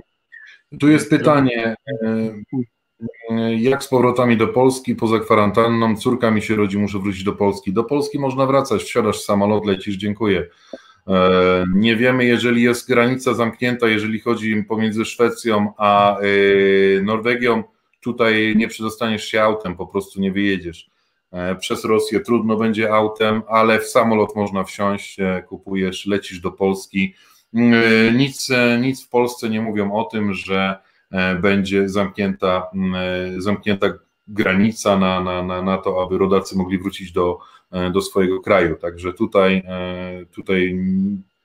Tu 0.80 0.90
jest 0.90 1.10
pytanie, 1.10 1.76
e, 1.88 3.56
jak 3.56 3.84
z 3.84 3.88
powrotami 3.88 4.38
do 4.38 4.48
Polski 4.48 4.96
poza 4.96 5.20
kwarantanną? 5.20 5.96
Córka 5.96 6.32
mi 6.32 6.42
się 6.42 6.56
rodzi, 6.56 6.78
muszę 6.78 7.00
wrócić 7.00 7.24
do 7.24 7.34
Polski. 7.34 7.74
Do 7.74 7.84
Polski 7.84 8.20
można 8.20 8.46
wracać, 8.46 8.84
wsiadasz 8.84 9.18
w 9.18 9.24
samolot, 9.24 9.66
lecisz, 9.66 9.96
dziękuję. 9.96 10.48
E, 11.08 11.66
nie 11.76 11.96
wiemy, 11.96 12.26
jeżeli 12.26 12.62
jest 12.62 12.88
granica 12.88 13.34
zamknięta, 13.34 13.88
jeżeli 13.88 14.20
chodzi 14.20 14.64
pomiędzy 14.64 15.06
Szwecją 15.06 15.74
a 15.78 16.18
e, 16.20 16.24
Norwegią, 17.02 17.64
tutaj 18.02 18.54
nie 18.58 18.68
przedostaniesz 18.68 19.26
się 19.26 19.42
autem, 19.42 19.76
po 19.76 19.88
prostu 19.88 20.22
nie 20.22 20.32
wyjedziesz. 20.32 20.90
E, 21.32 21.56
przez 21.56 21.86
Rosję 21.86 22.20
trudno 22.20 22.58
będzie 22.58 22.94
autem, 22.94 23.42
ale 23.48 23.80
w 23.80 23.88
samolot 23.88 24.36
można 24.36 24.64
wsiąść, 24.64 25.18
kupujesz, 25.48 26.06
lecisz 26.06 26.40
do 26.40 26.52
Polski. 26.52 27.14
Nic, 28.14 28.50
nic 28.82 29.06
w 29.06 29.10
Polsce 29.10 29.50
nie 29.50 29.62
mówią 29.62 29.94
o 29.94 30.04
tym, 30.04 30.34
że 30.34 30.78
będzie 31.42 31.90
zamknięta, 31.90 32.68
zamknięta 33.38 33.94
granica 34.28 34.98
na, 34.98 35.24
na, 35.24 35.44
na, 35.44 35.62
na 35.62 35.78
to, 35.78 36.04
aby 36.04 36.18
rodacy 36.18 36.58
mogli 36.58 36.78
wrócić 36.78 37.12
do, 37.12 37.40
do 37.94 38.02
swojego 38.02 38.40
kraju. 38.40 38.76
Także 38.76 39.14
tutaj, 39.14 39.64
e, 39.68 40.26
tutaj 40.26 40.80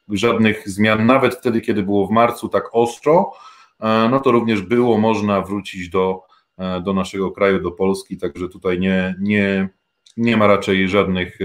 żadnych 0.08 0.68
zmian, 0.68 1.06
nawet 1.06 1.34
wtedy, 1.34 1.60
kiedy 1.60 1.82
było 1.82 2.06
w 2.06 2.10
marcu 2.10 2.48
tak 2.48 2.64
ostro, 2.72 3.32
e, 3.80 4.08
no 4.10 4.20
to 4.20 4.30
również 4.30 4.62
było 4.62 4.98
można 4.98 5.40
wrócić 5.40 5.88
do, 5.88 6.22
do 6.84 6.94
naszego 6.94 7.30
kraju, 7.30 7.60
do 7.60 7.70
Polski, 7.70 8.16
także 8.16 8.48
tutaj 8.48 8.80
nie, 8.80 9.14
nie, 9.20 9.68
nie 10.16 10.36
ma 10.36 10.46
raczej 10.46 10.88
żadnych, 10.88 11.38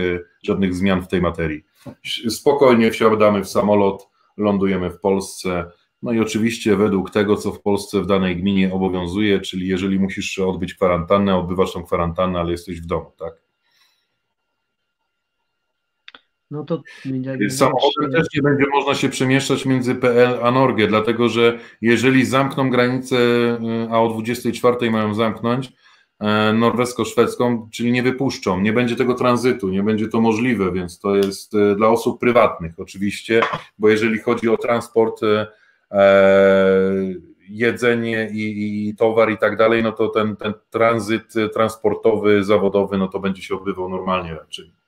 żadnych 0.44 0.76
zmian 0.76 1.02
w 1.02 1.08
tej 1.08 1.22
materii. 1.22 1.64
Spokojnie 2.30 2.92
wsiadamy 2.92 3.44
w 3.44 3.50
samolot, 3.50 4.10
lądujemy 4.38 4.90
w 4.90 5.00
Polsce. 5.00 5.66
No 6.02 6.12
i 6.12 6.20
oczywiście 6.20 6.76
według 6.76 7.10
tego, 7.10 7.38
co 7.38 7.52
w 7.52 7.62
Polsce 7.62 8.02
w 8.02 8.06
danej 8.06 8.38
gminie 8.38 8.74
obowiązuje, 8.74 9.40
czyli 9.40 9.68
jeżeli 9.68 10.00
musisz 10.00 10.40
odbyć 10.40 10.74
kwarantannę, 10.74 11.38
odbywasz 11.38 11.74
tą 11.74 11.84
kwarantannę, 11.84 12.40
ale 12.40 12.52
jesteś 12.52 12.82
w 12.82 12.86
domu, 12.86 13.12
tak? 13.20 13.43
No 16.54 16.64
to 16.64 16.82
Samochodem 17.50 18.12
też 18.12 18.28
nie 18.36 18.42
będzie 18.42 18.66
można 18.74 18.96
się 18.96 19.10
przemieszczać 19.10 19.66
między 19.66 19.96
PL 19.96 20.40
a 20.44 20.52
Norgę, 20.52 20.88
dlatego 20.88 21.30
że 21.30 21.60
jeżeli 21.82 22.26
zamkną 22.26 22.70
granicę, 22.70 23.16
y, 23.16 23.92
a 23.92 24.02
o 24.02 24.10
24 24.10 24.92
mają 24.92 25.14
zamknąć 25.14 25.74
e, 26.20 26.54
norwesko-szwedzką, 26.54 27.70
czyli 27.72 27.92
nie 27.92 28.04
wypuszczą, 28.04 28.62
nie 28.62 28.74
będzie 28.74 28.96
tego 28.96 29.14
tranzytu, 29.14 29.70
nie 29.70 29.84
będzie 29.84 30.08
to 30.08 30.22
możliwe, 30.22 30.72
więc 30.72 31.00
to 31.00 31.16
jest 31.16 31.54
y, 31.54 31.76
dla 31.76 31.88
osób 31.88 32.20
prywatnych 32.20 32.74
oczywiście, 32.78 33.42
bo 33.78 33.90
jeżeli 33.90 34.20
chodzi 34.20 34.50
o 34.50 34.58
transport, 34.58 35.22
e, 35.24 35.48
jedzenie 37.50 38.30
i, 38.32 38.88
i, 38.90 38.96
towar 38.96 39.32
i 39.32 39.38
tak 39.38 39.58
dalej, 39.58 39.84
no 39.84 39.92
to 39.92 40.08
ten, 40.08 40.36
ten 40.36 40.54
tranzyt 40.70 41.34
transportowy, 41.54 42.44
zawodowy, 42.44 42.98
no 42.98 43.08
to 43.08 43.20
będzie 43.20 43.42
się 43.42 43.56
odbywał 43.56 43.90
normalnie 43.90 44.34
raczej. 44.34 44.83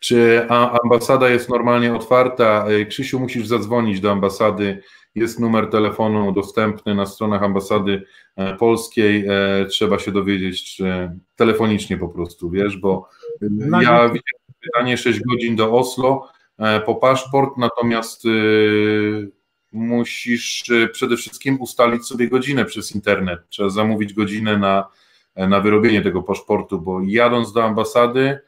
Czy 0.00 0.46
ambasada 0.84 1.28
jest 1.28 1.48
normalnie 1.48 1.94
otwarta? 1.94 2.66
E, 2.68 2.86
Krzysiu, 2.86 3.20
musisz 3.20 3.46
zadzwonić 3.46 4.00
do 4.00 4.10
ambasady. 4.10 4.82
Jest 5.14 5.40
numer 5.40 5.70
telefonu 5.70 6.32
dostępny 6.32 6.94
na 6.94 7.06
stronach 7.06 7.42
ambasady 7.42 8.02
e, 8.36 8.56
polskiej. 8.56 9.26
E, 9.28 9.66
trzeba 9.66 9.98
się 9.98 10.12
dowiedzieć 10.12 10.76
czy 10.76 11.10
telefonicznie 11.36 11.96
po 11.96 12.08
prostu, 12.08 12.50
wiesz, 12.50 12.76
bo 12.76 13.08
ja 13.82 14.08
widziałem 14.08 14.20
pytanie 14.60 14.96
6 14.96 15.20
godzin 15.20 15.56
do 15.56 15.72
Oslo 15.72 16.28
po 16.86 16.94
paszport, 16.94 17.56
natomiast 17.56 18.22
musisz 19.72 20.64
przede 20.92 21.16
wszystkim 21.16 21.60
ustalić 21.60 22.06
sobie 22.06 22.28
godzinę 22.28 22.64
przez 22.64 22.94
internet. 22.94 23.40
Trzeba 23.48 23.68
zamówić 23.68 24.14
godzinę 24.14 24.58
na, 24.58 24.88
na 25.36 25.60
wyrobienie 25.60 26.02
tego 26.02 26.22
paszportu, 26.22 26.80
bo 26.80 27.00
jadąc 27.04 27.52
do 27.52 27.64
ambasady, 27.64 28.38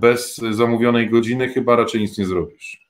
bez 0.00 0.36
zamówionej 0.36 1.10
godziny 1.10 1.48
chyba 1.48 1.76
raczej 1.76 2.00
nic 2.00 2.18
nie 2.18 2.26
zrobisz. 2.26 2.84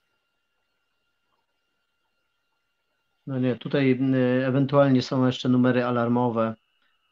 No 3.27 3.39
nie, 3.39 3.57
tutaj 3.57 3.99
ewentualnie 4.45 5.03
są 5.03 5.27
jeszcze 5.27 5.49
numery 5.49 5.85
alarmowe 5.85 6.55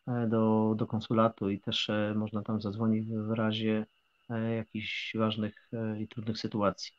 e, 0.09 0.27
do, 0.27 0.75
do 0.77 0.87
konsulatu 0.87 1.51
i 1.51 1.61
też 1.61 1.91
e, 1.91 2.15
można 2.17 2.43
tam 2.43 2.61
zadzwonić 2.61 3.07
w 3.09 3.31
razie 3.31 3.87
jakichś 4.57 5.17
ważnych 5.17 5.71
i 6.01 6.09
trudnych 6.09 6.39
sytuacji. 6.39 6.93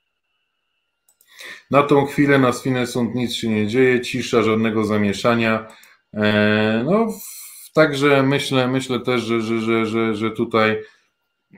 Na 1.72 1.84
tą 1.84 2.06
chwilę 2.06 2.40
na 2.40 2.54
Sfinesund 2.54 3.16
nic 3.16 3.34
się 3.34 3.50
nie 3.50 3.68
dzieje, 3.68 4.02
cisza, 4.02 4.44
żadnego 4.44 4.86
zamieszania. 4.86 5.68
No, 6.86 7.08
także 7.74 8.24
myślę, 8.24 8.68
myślę 8.68 9.00
też, 9.00 9.22
że, 9.22 9.42
że, 9.42 9.86
że, 9.86 10.16
że 10.16 10.32
tutaj 10.32 10.82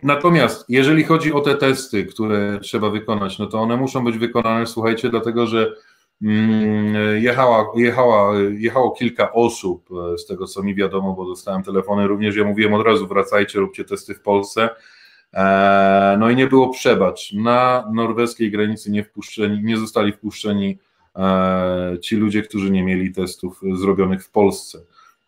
Natomiast 0.03 0.65
jeżeli 0.69 1.03
chodzi 1.03 1.33
o 1.33 1.41
te 1.41 1.55
testy, 1.55 2.05
które 2.05 2.59
trzeba 2.61 2.89
wykonać, 2.89 3.39
no 3.39 3.47
to 3.47 3.59
one 3.59 3.77
muszą 3.77 4.03
być 4.03 4.17
wykonane, 4.17 4.67
słuchajcie, 4.67 5.09
dlatego 5.09 5.47
że 5.47 5.73
mm, 6.21 7.21
jechała, 7.23 7.71
jechała, 7.75 8.39
jechało 8.39 8.91
kilka 8.91 9.33
osób, 9.33 9.89
e, 10.13 10.17
z 10.17 10.25
tego 10.25 10.47
co 10.47 10.63
mi 10.63 10.75
wiadomo, 10.75 11.13
bo 11.13 11.25
dostałem 11.25 11.63
telefony 11.63 12.07
również, 12.07 12.35
ja 12.35 12.43
mówiłem 12.43 12.73
od 12.73 12.85
razu, 12.85 13.07
wracajcie, 13.07 13.59
róbcie 13.59 13.83
testy 13.83 14.13
w 14.13 14.21
Polsce. 14.21 14.69
E, 15.33 16.17
no 16.19 16.29
i 16.29 16.35
nie 16.35 16.47
było 16.47 16.69
przebacz. 16.69 17.33
Na 17.33 17.89
norweskiej 17.93 18.51
granicy 18.51 18.91
nie, 18.91 19.03
wpuszczeni, 19.03 19.63
nie 19.63 19.77
zostali 19.77 20.11
wpuszczeni 20.11 20.77
e, 21.15 21.97
ci 22.01 22.15
ludzie, 22.15 22.41
którzy 22.41 22.71
nie 22.71 22.83
mieli 22.83 23.13
testów 23.13 23.61
zrobionych 23.73 24.23
w 24.23 24.31
Polsce. 24.31 24.79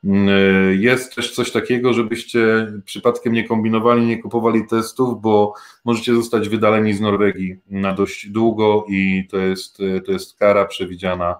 Mm, 0.03 0.29
e, 0.29 0.75
jest 0.75 1.15
też 1.15 1.35
coś 1.35 1.51
takiego, 1.51 1.93
żebyście 1.93 2.73
przypadkiem 2.85 3.33
nie 3.33 3.47
kombinowali, 3.47 4.05
nie 4.05 4.21
kupowali 4.21 4.67
testów, 4.67 5.21
bo 5.21 5.53
możecie 5.85 6.15
zostać 6.15 6.49
wydaleni 6.49 6.93
z 6.93 7.01
Norwegii 7.01 7.55
na 7.69 7.93
dość 7.93 8.29
długo 8.29 8.85
i 8.89 9.27
to 9.31 9.37
jest, 9.37 9.79
e, 9.79 10.01
to 10.01 10.11
jest 10.11 10.37
kara 10.37 10.65
przewidziana. 10.65 11.35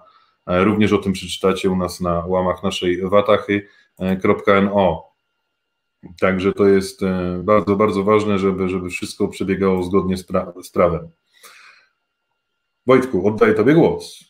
E, 0.46 0.64
również 0.64 0.92
o 0.92 0.98
tym 0.98 1.12
przeczytacie 1.12 1.70
u 1.70 1.76
nas 1.76 2.00
na 2.00 2.26
łamach 2.26 2.62
naszej 2.62 3.08
watachy.no. 3.08 5.08
Także 6.20 6.52
to 6.52 6.66
jest 6.66 7.00
bardzo, 7.42 7.76
bardzo 7.76 8.04
ważne, 8.04 8.38
żeby, 8.38 8.68
żeby 8.68 8.90
wszystko 8.90 9.28
przebiegało 9.28 9.82
zgodnie 9.82 10.16
z, 10.16 10.24
pra 10.24 10.52
z 10.62 10.70
prawem. 10.70 11.08
Wojtku, 12.86 13.28
oddaję 13.28 13.54
Tobie 13.54 13.74
głos. 13.74 14.27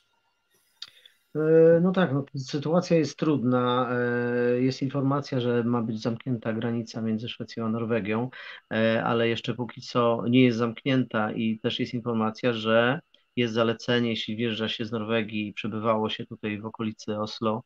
E, 1.38 1.80
no 1.80 1.92
tak, 1.92 2.12
no, 2.12 2.24
sytuacja 2.36 2.96
jest 2.96 3.18
trudna. 3.18 3.90
E, 3.92 4.60
jest 4.62 4.82
informacja, 4.82 5.40
że 5.40 5.64
ma 5.64 5.82
być 5.82 6.02
zamknięta 6.02 6.52
granica 6.52 7.00
między 7.02 7.28
Szwecją 7.28 7.66
a 7.66 7.68
Norwegią, 7.68 8.30
e, 8.72 9.04
ale 9.04 9.28
jeszcze 9.28 9.54
póki 9.54 9.80
co 9.80 10.22
nie 10.28 10.44
jest 10.44 10.58
zamknięta 10.58 11.32
i 11.32 11.58
też 11.60 11.80
jest 11.80 11.94
informacja, 11.94 12.52
że 12.52 13.00
jest 13.36 13.54
zalecenie, 13.54 14.10
jeśli 14.10 14.36
wjeżdża 14.36 14.68
się 14.68 14.84
z 14.84 14.92
Norwegii 14.92 15.48
i 15.48 15.52
przebywało 15.52 16.10
się 16.10 16.26
tutaj 16.26 16.60
w 16.60 16.66
okolicy 16.66 17.18
Oslo, 17.18 17.62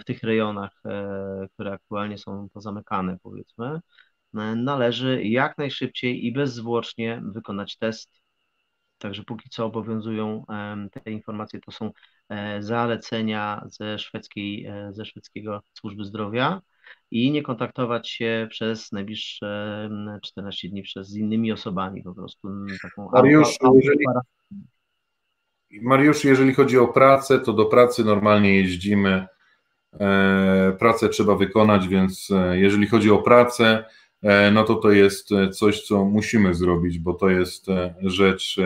w 0.00 0.04
tych 0.04 0.22
rejonach, 0.22 0.82
które 1.54 1.72
aktualnie 1.72 2.18
są 2.18 2.48
pozamykane, 2.52 3.18
powiedzmy, 3.22 3.80
należy 4.56 5.24
jak 5.24 5.58
najszybciej 5.58 6.26
i 6.26 6.32
bezzwłocznie 6.32 7.22
wykonać 7.24 7.76
test. 7.76 8.21
Także 9.02 9.22
póki 9.22 9.50
co 9.50 9.66
obowiązują 9.66 10.44
te 10.90 11.10
informacje, 11.10 11.60
to 11.60 11.72
są 11.72 11.90
zalecenia 12.60 13.64
ze, 13.66 13.98
szwedzkiej, 13.98 14.72
ze 14.90 15.04
szwedzkiego 15.04 15.62
służby 15.74 16.04
zdrowia 16.04 16.60
i 17.10 17.30
nie 17.30 17.42
kontaktować 17.42 18.10
się 18.10 18.46
przez 18.50 18.92
najbliższe 18.92 19.90
14 20.22 20.68
dni 20.68 20.82
przez 20.82 21.08
z 21.08 21.16
innymi 21.16 21.52
osobami 21.52 22.02
po 22.02 22.14
prostu. 22.14 22.48
Taką 22.82 23.10
Mariusz, 23.12 23.56
auto, 23.60 23.76
jeżeli, 23.76 24.04
Mariusz, 25.82 26.24
jeżeli 26.24 26.54
chodzi 26.54 26.78
o 26.78 26.88
pracę, 26.88 27.38
to 27.38 27.52
do 27.52 27.64
pracy 27.64 28.04
normalnie 28.04 28.56
jeździmy. 28.56 29.26
E, 30.00 30.76
pracę 30.78 31.08
trzeba 31.08 31.36
wykonać, 31.36 31.88
więc 31.88 32.30
e, 32.30 32.58
jeżeli 32.58 32.86
chodzi 32.86 33.10
o 33.10 33.18
pracę, 33.18 33.64
e, 33.66 33.84
no 34.52 34.64
to 34.64 34.74
to 34.74 34.90
jest 34.90 35.28
coś, 35.52 35.82
co 35.82 36.04
musimy 36.04 36.54
zrobić, 36.54 36.98
bo 36.98 37.14
to 37.14 37.30
jest 37.30 37.66
rzecz, 38.02 38.56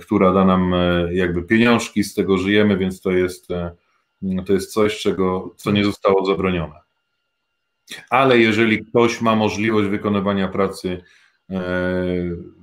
która 0.00 0.32
da 0.32 0.44
nam 0.44 0.74
jakby 1.12 1.42
pieniążki, 1.42 2.04
z 2.04 2.14
tego 2.14 2.38
żyjemy, 2.38 2.78
więc 2.78 3.00
to 3.00 3.10
jest, 3.10 3.48
to 4.46 4.52
jest 4.52 4.72
coś, 4.72 5.00
czego, 5.00 5.54
co 5.56 5.70
nie 5.70 5.84
zostało 5.84 6.24
zabronione. 6.26 6.74
Ale 8.10 8.38
jeżeli 8.38 8.84
ktoś 8.84 9.20
ma 9.20 9.36
możliwość 9.36 9.88
wykonywania 9.88 10.48
pracy 10.48 11.02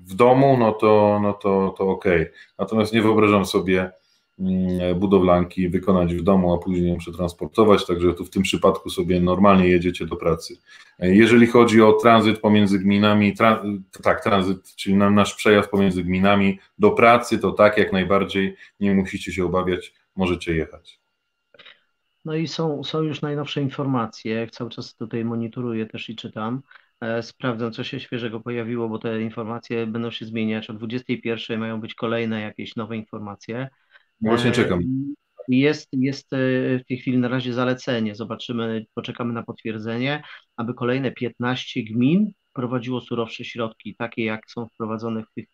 w 0.05 0.15
domu, 0.15 0.57
no 0.59 0.71
to, 0.71 1.19
no 1.23 1.33
to, 1.33 1.75
to 1.77 1.89
ok. 1.89 2.05
Natomiast 2.59 2.93
nie 2.93 3.01
wyobrażam 3.01 3.45
sobie 3.45 3.91
budowlanki 4.95 5.69
wykonać 5.69 6.15
w 6.15 6.23
domu, 6.23 6.53
a 6.53 6.57
później 6.57 6.89
ją 6.89 6.97
przetransportować, 6.97 7.85
także 7.85 8.13
tu 8.13 8.25
w 8.25 8.29
tym 8.29 8.43
przypadku 8.43 8.89
sobie 8.89 9.21
normalnie 9.21 9.67
jedziecie 9.67 10.05
do 10.05 10.15
pracy. 10.15 10.57
Jeżeli 10.99 11.47
chodzi 11.47 11.81
o 11.81 11.93
tranzyt 11.93 12.39
pomiędzy 12.39 12.79
gminami, 12.79 13.33
tra, 13.33 13.63
tak, 14.03 14.23
tranzyt, 14.23 14.75
czyli 14.75 14.95
nasz 14.95 15.35
przejazd 15.35 15.69
pomiędzy 15.69 16.03
gminami 16.03 16.59
do 16.79 16.91
pracy, 16.91 17.39
to 17.39 17.51
tak 17.51 17.77
jak 17.77 17.93
najbardziej 17.93 18.55
nie 18.79 18.93
musicie 18.93 19.31
się 19.31 19.45
obawiać, 19.45 19.93
możecie 20.15 20.55
jechać. 20.55 20.99
No 22.25 22.35
i 22.35 22.47
są, 22.47 22.83
są 22.83 23.01
już 23.01 23.21
najnowsze 23.21 23.61
informacje, 23.61 24.47
cały 24.47 24.69
czas 24.69 24.95
tutaj 24.95 25.25
monitoruję 25.25 25.85
też 25.85 26.09
i 26.09 26.15
czytam. 26.15 26.61
E, 27.01 27.23
sprawdzam, 27.23 27.71
co 27.71 27.83
się 27.83 27.99
świeżego 27.99 28.39
pojawiło, 28.39 28.89
bo 28.89 28.99
te 28.99 29.21
informacje 29.21 29.87
będą 29.87 30.11
się 30.11 30.25
zmieniać. 30.25 30.69
O 30.69 30.73
21 30.73 31.59
mają 31.59 31.81
być 31.81 31.93
kolejne 31.93 32.41
jakieś 32.41 32.75
nowe 32.75 32.97
informacje. 32.97 33.69
Właśnie 34.21 34.51
czekam. 34.51 34.79
Jest, 35.47 35.89
jest 35.91 36.33
e, 36.33 36.37
w 36.79 36.85
tej 36.87 36.97
chwili 36.97 37.17
na 37.17 37.27
razie 37.27 37.53
zalecenie. 37.53 38.15
Zobaczymy, 38.15 38.85
poczekamy 38.93 39.33
na 39.33 39.43
potwierdzenie, 39.43 40.23
aby 40.57 40.73
kolejne 40.73 41.11
15 41.11 41.83
gmin 41.83 42.31
prowadziło 42.53 43.01
surowsze 43.01 43.45
środki, 43.45 43.95
takie 43.95 44.25
jak 44.25 44.51
są 44.51 44.67
wprowadzone 44.67 45.23
w 45.23 45.33
tych 45.35 45.45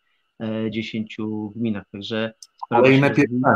10 0.70 1.16
e, 1.20 1.22
gminach. 1.56 1.84
Także 1.92 2.32
kolejne 2.68 3.10
15. 3.10 3.54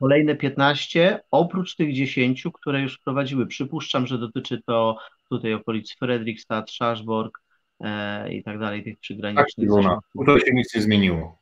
Kolejne 0.00 0.36
15, 0.36 1.20
oprócz 1.30 1.76
tych 1.76 1.94
10, 1.94 2.46
które 2.54 2.82
już 2.82 2.98
wprowadziły. 2.98 3.46
Przypuszczam, 3.46 4.06
że 4.06 4.18
dotyczy 4.18 4.62
to 4.66 4.98
tutaj 5.30 5.54
okolic 5.54 5.96
Fredrikstad, 5.98 6.70
Szaszborg 6.70 7.38
e, 7.80 8.34
i 8.34 8.42
tak 8.42 8.58
dalej, 8.58 8.84
tych 8.84 8.98
przygranicznych. 8.98 9.68
Tak, 9.84 10.00
tutaj 10.18 10.40
się 10.40 10.54
nic 10.54 10.74
nie 10.74 10.82
zmieniło. 10.82 11.41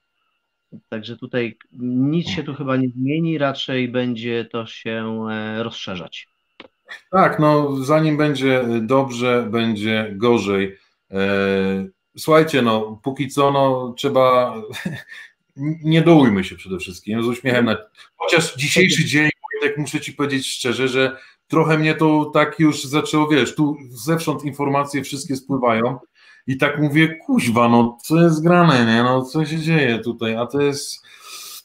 Także 0.89 1.17
tutaj 1.17 1.59
nic 1.79 2.29
się 2.29 2.43
tu 2.43 2.55
chyba 2.55 2.77
nie 2.77 2.89
zmieni, 2.89 3.39
raczej 3.39 3.89
będzie 3.89 4.45
to 4.45 4.67
się 4.67 5.27
e, 5.31 5.63
rozszerzać. 5.63 6.29
Tak, 7.11 7.39
no 7.39 7.77
zanim 7.77 8.17
będzie 8.17 8.65
dobrze, 8.81 9.49
będzie 9.51 10.13
gorzej. 10.17 10.77
E, 11.11 11.87
słuchajcie, 12.19 12.63
no 12.63 13.01
póki 13.03 13.29
co 13.29 13.53
no 13.53 13.95
trzeba, 13.97 14.55
nie 15.85 16.03
dołujmy 16.03 16.45
się 16.45 16.57
przede 16.57 16.79
wszystkim, 16.79 17.23
z 17.23 17.27
uśmiechem 17.27 17.65
na... 17.65 17.77
Chociaż 18.17 18.57
dzisiejszy 18.57 19.05
dzień, 19.05 19.31
tak 19.63 19.79
muszę 19.79 20.01
Ci 20.01 20.13
powiedzieć 20.13 20.47
szczerze, 20.47 20.89
że 20.89 21.17
trochę 21.49 21.79
mnie 21.79 21.95
to 21.95 22.31
tak 22.35 22.59
już 22.59 22.85
zaczęło, 22.85 23.29
wiesz, 23.29 23.55
tu 23.55 23.77
zewsząd 23.91 24.45
informacje 24.45 25.05
wszystkie 25.05 25.37
spływają 25.37 25.99
i 26.51 26.57
tak 26.57 26.81
mówię, 26.81 27.17
kuźwa, 27.17 27.69
no 27.69 27.99
co 28.03 28.21
jest 28.21 28.43
grane, 28.43 28.87
nie, 28.87 29.03
no 29.03 29.23
co 29.23 29.47
się 29.47 29.59
dzieje 29.59 29.99
tutaj, 29.99 30.37
a 30.37 30.47
to 30.47 30.61
jest, 30.61 31.03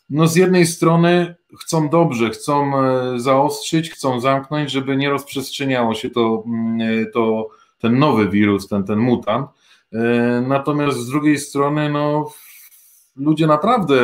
no 0.10 0.28
z 0.28 0.36
jednej 0.36 0.66
strony 0.66 1.36
chcą 1.60 1.90
dobrze, 1.90 2.30
chcą 2.30 2.84
e, 2.84 3.20
zaostrzyć, 3.20 3.92
chcą 3.92 4.20
zamknąć, 4.20 4.72
żeby 4.72 4.98
nie 4.98 5.10
rozprzestrzeniało 5.10 5.96
się 5.96 6.10
to, 6.10 6.44
mm, 6.46 7.02
e, 7.02 7.06
to 7.06 7.48
ten 7.80 8.00
nowy 8.00 8.30
wirus, 8.30 8.68
ten, 8.68 8.84
ten 8.84 9.00
mutant, 9.00 9.48
e, 9.94 9.98
natomiast 10.48 10.98
z 10.98 11.10
drugiej 11.10 11.38
strony, 11.38 11.90
no 11.90 12.32
ludzie 13.16 13.48
naprawdę 13.48 13.96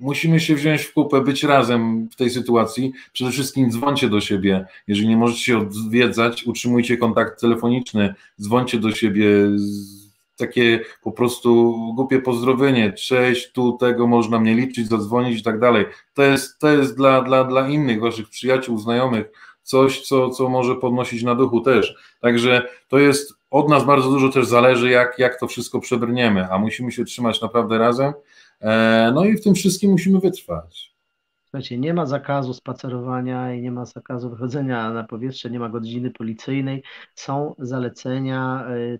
Musimy 0.00 0.40
się 0.40 0.54
wziąć 0.54 0.82
w 0.82 0.92
kupę, 0.92 1.20
być 1.20 1.44
razem 1.44 2.08
w 2.12 2.16
tej 2.16 2.30
sytuacji. 2.30 2.92
Przede 3.12 3.30
wszystkim 3.30 3.70
dzwońcie 3.70 4.08
do 4.08 4.20
siebie. 4.20 4.66
Jeżeli 4.86 5.08
nie 5.08 5.16
możecie 5.16 5.40
się 5.40 5.58
odwiedzać, 5.58 6.46
utrzymujcie 6.46 6.96
kontakt 6.96 7.40
telefoniczny, 7.40 8.14
dzwońcie 8.40 8.78
do 8.78 8.92
siebie. 8.92 9.26
Takie 10.36 10.80
po 11.02 11.12
prostu 11.12 11.74
głupie 11.94 12.20
pozdrowienie. 12.20 12.92
Cześć, 12.92 13.52
tu 13.52 13.72
tego 13.72 14.06
można 14.06 14.40
mnie 14.40 14.54
liczyć, 14.54 14.88
zadzwonić 14.88 15.40
i 15.40 15.42
tak 15.42 15.60
dalej. 15.60 15.84
To 16.14 16.22
jest, 16.22 16.58
to 16.58 16.68
jest 16.68 16.96
dla, 16.96 17.22
dla, 17.22 17.44
dla 17.44 17.68
innych 17.68 18.00
waszych 18.00 18.28
przyjaciół, 18.28 18.78
znajomych 18.78 19.26
coś, 19.62 20.00
co, 20.00 20.30
co 20.30 20.48
może 20.48 20.74
podnosić 20.74 21.22
na 21.22 21.34
duchu 21.34 21.60
też. 21.60 21.94
Także 22.20 22.68
to 22.88 22.98
jest 22.98 23.34
od 23.50 23.68
nas 23.68 23.84
bardzo 23.84 24.10
dużo 24.10 24.28
też 24.28 24.46
zależy, 24.46 24.90
jak, 24.90 25.18
jak 25.18 25.40
to 25.40 25.46
wszystko 25.46 25.80
przebrniemy, 25.80 26.50
a 26.50 26.58
musimy 26.58 26.92
się 26.92 27.04
trzymać 27.04 27.40
naprawdę 27.40 27.78
razem. 27.78 28.12
E, 28.60 29.12
no 29.14 29.24
i 29.24 29.36
w 29.36 29.44
tym 29.44 29.54
wszystkim 29.54 29.90
musimy 29.90 30.20
wytrwać. 30.20 30.90
Słuchajcie, 31.44 31.78
nie 31.78 31.94
ma 31.94 32.06
zakazu 32.06 32.54
spacerowania 32.54 33.54
i 33.54 33.62
nie 33.62 33.70
ma 33.72 33.84
zakazu 33.84 34.30
wychodzenia 34.30 34.90
na 34.92 35.04
powietrze, 35.04 35.50
nie 35.50 35.58
ma 35.58 35.68
godziny 35.68 36.10
policyjnej, 36.10 36.82
są 37.14 37.54
zalecenia, 37.58 38.66
e, 38.68 38.98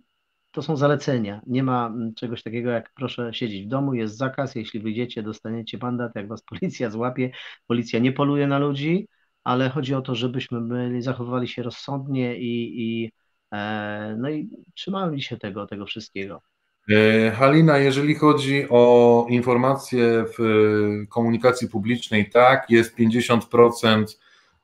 to 0.53 0.63
są 0.63 0.77
zalecenia. 0.77 1.41
Nie 1.47 1.63
ma 1.63 1.87
mm, 1.87 2.15
czegoś 2.15 2.43
takiego 2.43 2.71
jak 2.71 2.93
proszę 2.95 3.35
siedzieć 3.35 3.67
w 3.67 3.69
domu, 3.69 3.95
jest 3.95 4.17
zakaz, 4.17 4.55
jeśli 4.55 4.81
wyjdziecie, 4.81 5.23
dostaniecie 5.23 5.79
mandat, 5.83 6.13
jak 6.17 6.29
was 6.29 6.43
policja 6.43 6.91
złapie. 6.91 7.31
Policja 7.67 7.99
nie 7.99 8.13
poluje 8.13 8.47
na 8.47 8.59
ludzi, 8.59 9.09
ale 9.45 9.71
chodzi 9.71 9.95
o 9.95 10.03
to, 10.03 10.15
żebyśmy 10.15 10.61
byli, 10.61 11.03
zachowywali 11.03 11.49
się 11.49 11.63
rozsądnie 11.63 12.39
i, 12.39 12.83
i 12.83 13.13
e, 13.53 14.17
no 14.19 14.31
i 14.31 14.51
trzymali 14.75 15.23
się 15.23 15.37
tego, 15.37 15.67
tego 15.67 15.87
wszystkiego. 15.87 16.43
E, 16.89 17.31
Halina, 17.31 17.79
jeżeli 17.79 18.15
chodzi 18.15 18.67
o 18.71 19.27
informacje 19.29 20.25
w 20.39 21.07
komunikacji 21.09 21.69
publicznej, 21.69 22.31
tak, 22.31 22.71
jest 22.71 22.99
50% 22.99 24.05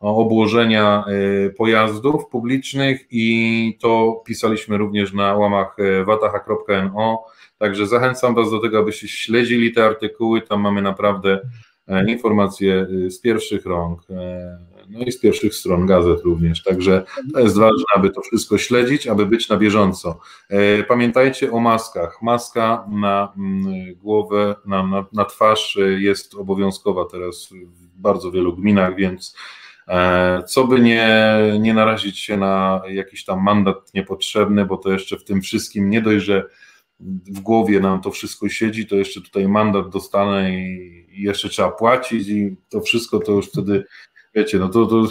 obłożenia 0.01 1.05
e, 1.07 1.51
pojazdów 1.51 2.29
publicznych 2.29 3.07
i 3.11 3.79
to 3.81 4.23
pisaliśmy 4.27 4.77
również 4.79 5.13
na 5.13 5.35
łamach 5.35 5.77
e, 5.79 6.05
wataha.no, 6.05 7.25
także 7.59 7.87
zachęcam 7.87 8.35
Was 8.35 8.51
do 8.51 8.59
tego, 8.61 8.79
abyście 8.79 9.09
śledzili 9.09 9.73
te 9.73 9.85
artykuły, 9.85 10.43
tam 10.43 10.61
mamy 10.61 10.83
naprawdę 10.83 11.41
informacje 12.07 12.87
z 13.09 13.21
pierwszych 13.21 13.67
rąk 13.67 14.03
no 14.89 15.05
i 15.05 15.13
z 15.13 15.21
pierwszych 15.21 15.55
stron 15.55 15.87
gazet 15.87 16.21
również. 16.21 16.63
Także 16.63 17.05
to 17.33 17.41
jest 17.41 17.59
ważne, 17.59 17.85
aby 17.95 18.11
to 18.11 18.21
wszystko 18.21 18.59
śledzić, 18.59 19.07
aby 19.07 19.27
być 19.27 19.49
na 19.49 19.57
bieżąco. 19.57 20.19
E, 20.49 20.83
pamiętajcie 20.83 21.53
o 21.53 21.61
maskach. 21.61 22.23
Maska 22.23 22.87
na 22.91 23.33
mm, 23.37 23.95
głowę, 23.95 24.57
na, 24.67 24.87
na, 24.87 25.05
na 25.13 25.25
twarz 25.25 25.79
jest 25.99 26.35
obowiązkowa 26.35 27.05
teraz 27.05 27.49
w 27.53 28.01
bardzo 28.01 28.31
wielu 28.31 28.57
gminach, 28.57 28.97
więc 28.97 29.37
e, 29.89 30.43
co 30.43 30.67
by 30.67 30.81
nie, 30.81 31.09
nie 31.61 31.75
narazić 31.75 32.19
się 32.19 32.37
na 32.37 32.83
jakiś 32.89 33.25
tam 33.25 33.43
mandat 33.43 33.95
niepotrzebny, 33.95 34.65
bo 34.65 34.77
to 34.77 34.93
jeszcze 34.93 35.17
w 35.17 35.25
tym 35.25 35.43
wszystkim 35.43 35.91
nie 35.91 36.03
dość, 36.03 36.25
że 36.25 36.49
w 37.01 37.41
głowie 37.41 37.81
nam 37.81 38.01
to 38.01 38.11
wszystko 38.11 38.49
siedzi, 38.49 38.87
to 38.87 38.97
jeszcze 38.97 39.21
tutaj 39.21 39.49
mandat 39.49 39.89
dostanę 39.89 40.55
i 40.55 41.07
jeszcze 41.23 41.49
trzeba 41.49 41.71
płacić 41.71 42.29
i 42.29 42.57
to 42.69 42.81
wszystko 42.81 43.19
to 43.19 43.33
już 43.33 43.47
wtedy 43.47 43.85
Wiecie, 44.37 44.59
no 44.59 44.69
to, 44.69 44.87
to 44.87 45.07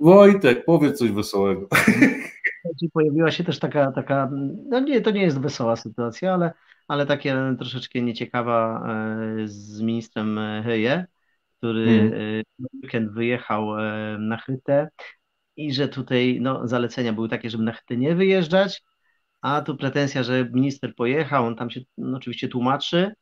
Wojtek, 0.00 0.64
powiedz 0.64 0.98
coś 0.98 1.10
wesołego. 1.10 1.68
Pojawiła 2.92 3.30
się 3.30 3.44
też 3.44 3.58
taka, 3.58 3.92
taka, 3.92 4.30
no 4.68 4.80
nie, 4.80 5.00
to 5.00 5.10
nie 5.10 5.22
jest 5.22 5.40
wesoła 5.40 5.76
sytuacja, 5.76 6.34
ale, 6.34 6.52
ale 6.88 7.06
takie 7.06 7.36
troszeczkę 7.58 8.02
nieciekawa 8.02 8.86
e, 8.88 9.48
z 9.48 9.80
ministrem 9.80 10.40
Heje, 10.64 11.06
który 11.58 11.86
hmm. 11.86 12.42
weekend 12.82 13.12
wyjechał 13.12 13.80
e, 13.80 14.18
na 14.18 14.36
Chytę 14.36 14.88
i 15.56 15.72
że 15.72 15.88
tutaj 15.88 16.38
no, 16.40 16.68
zalecenia 16.68 17.12
były 17.12 17.28
takie, 17.28 17.50
żeby 17.50 17.64
na 17.64 17.72
Chytę 17.72 17.96
nie 17.96 18.14
wyjeżdżać, 18.14 18.82
a 19.40 19.62
tu 19.62 19.76
pretensja, 19.76 20.22
że 20.22 20.50
minister 20.52 20.94
pojechał, 20.94 21.46
on 21.46 21.56
tam 21.56 21.70
się 21.70 21.80
no, 21.98 22.16
oczywiście 22.16 22.48
tłumaczy, 22.48 23.14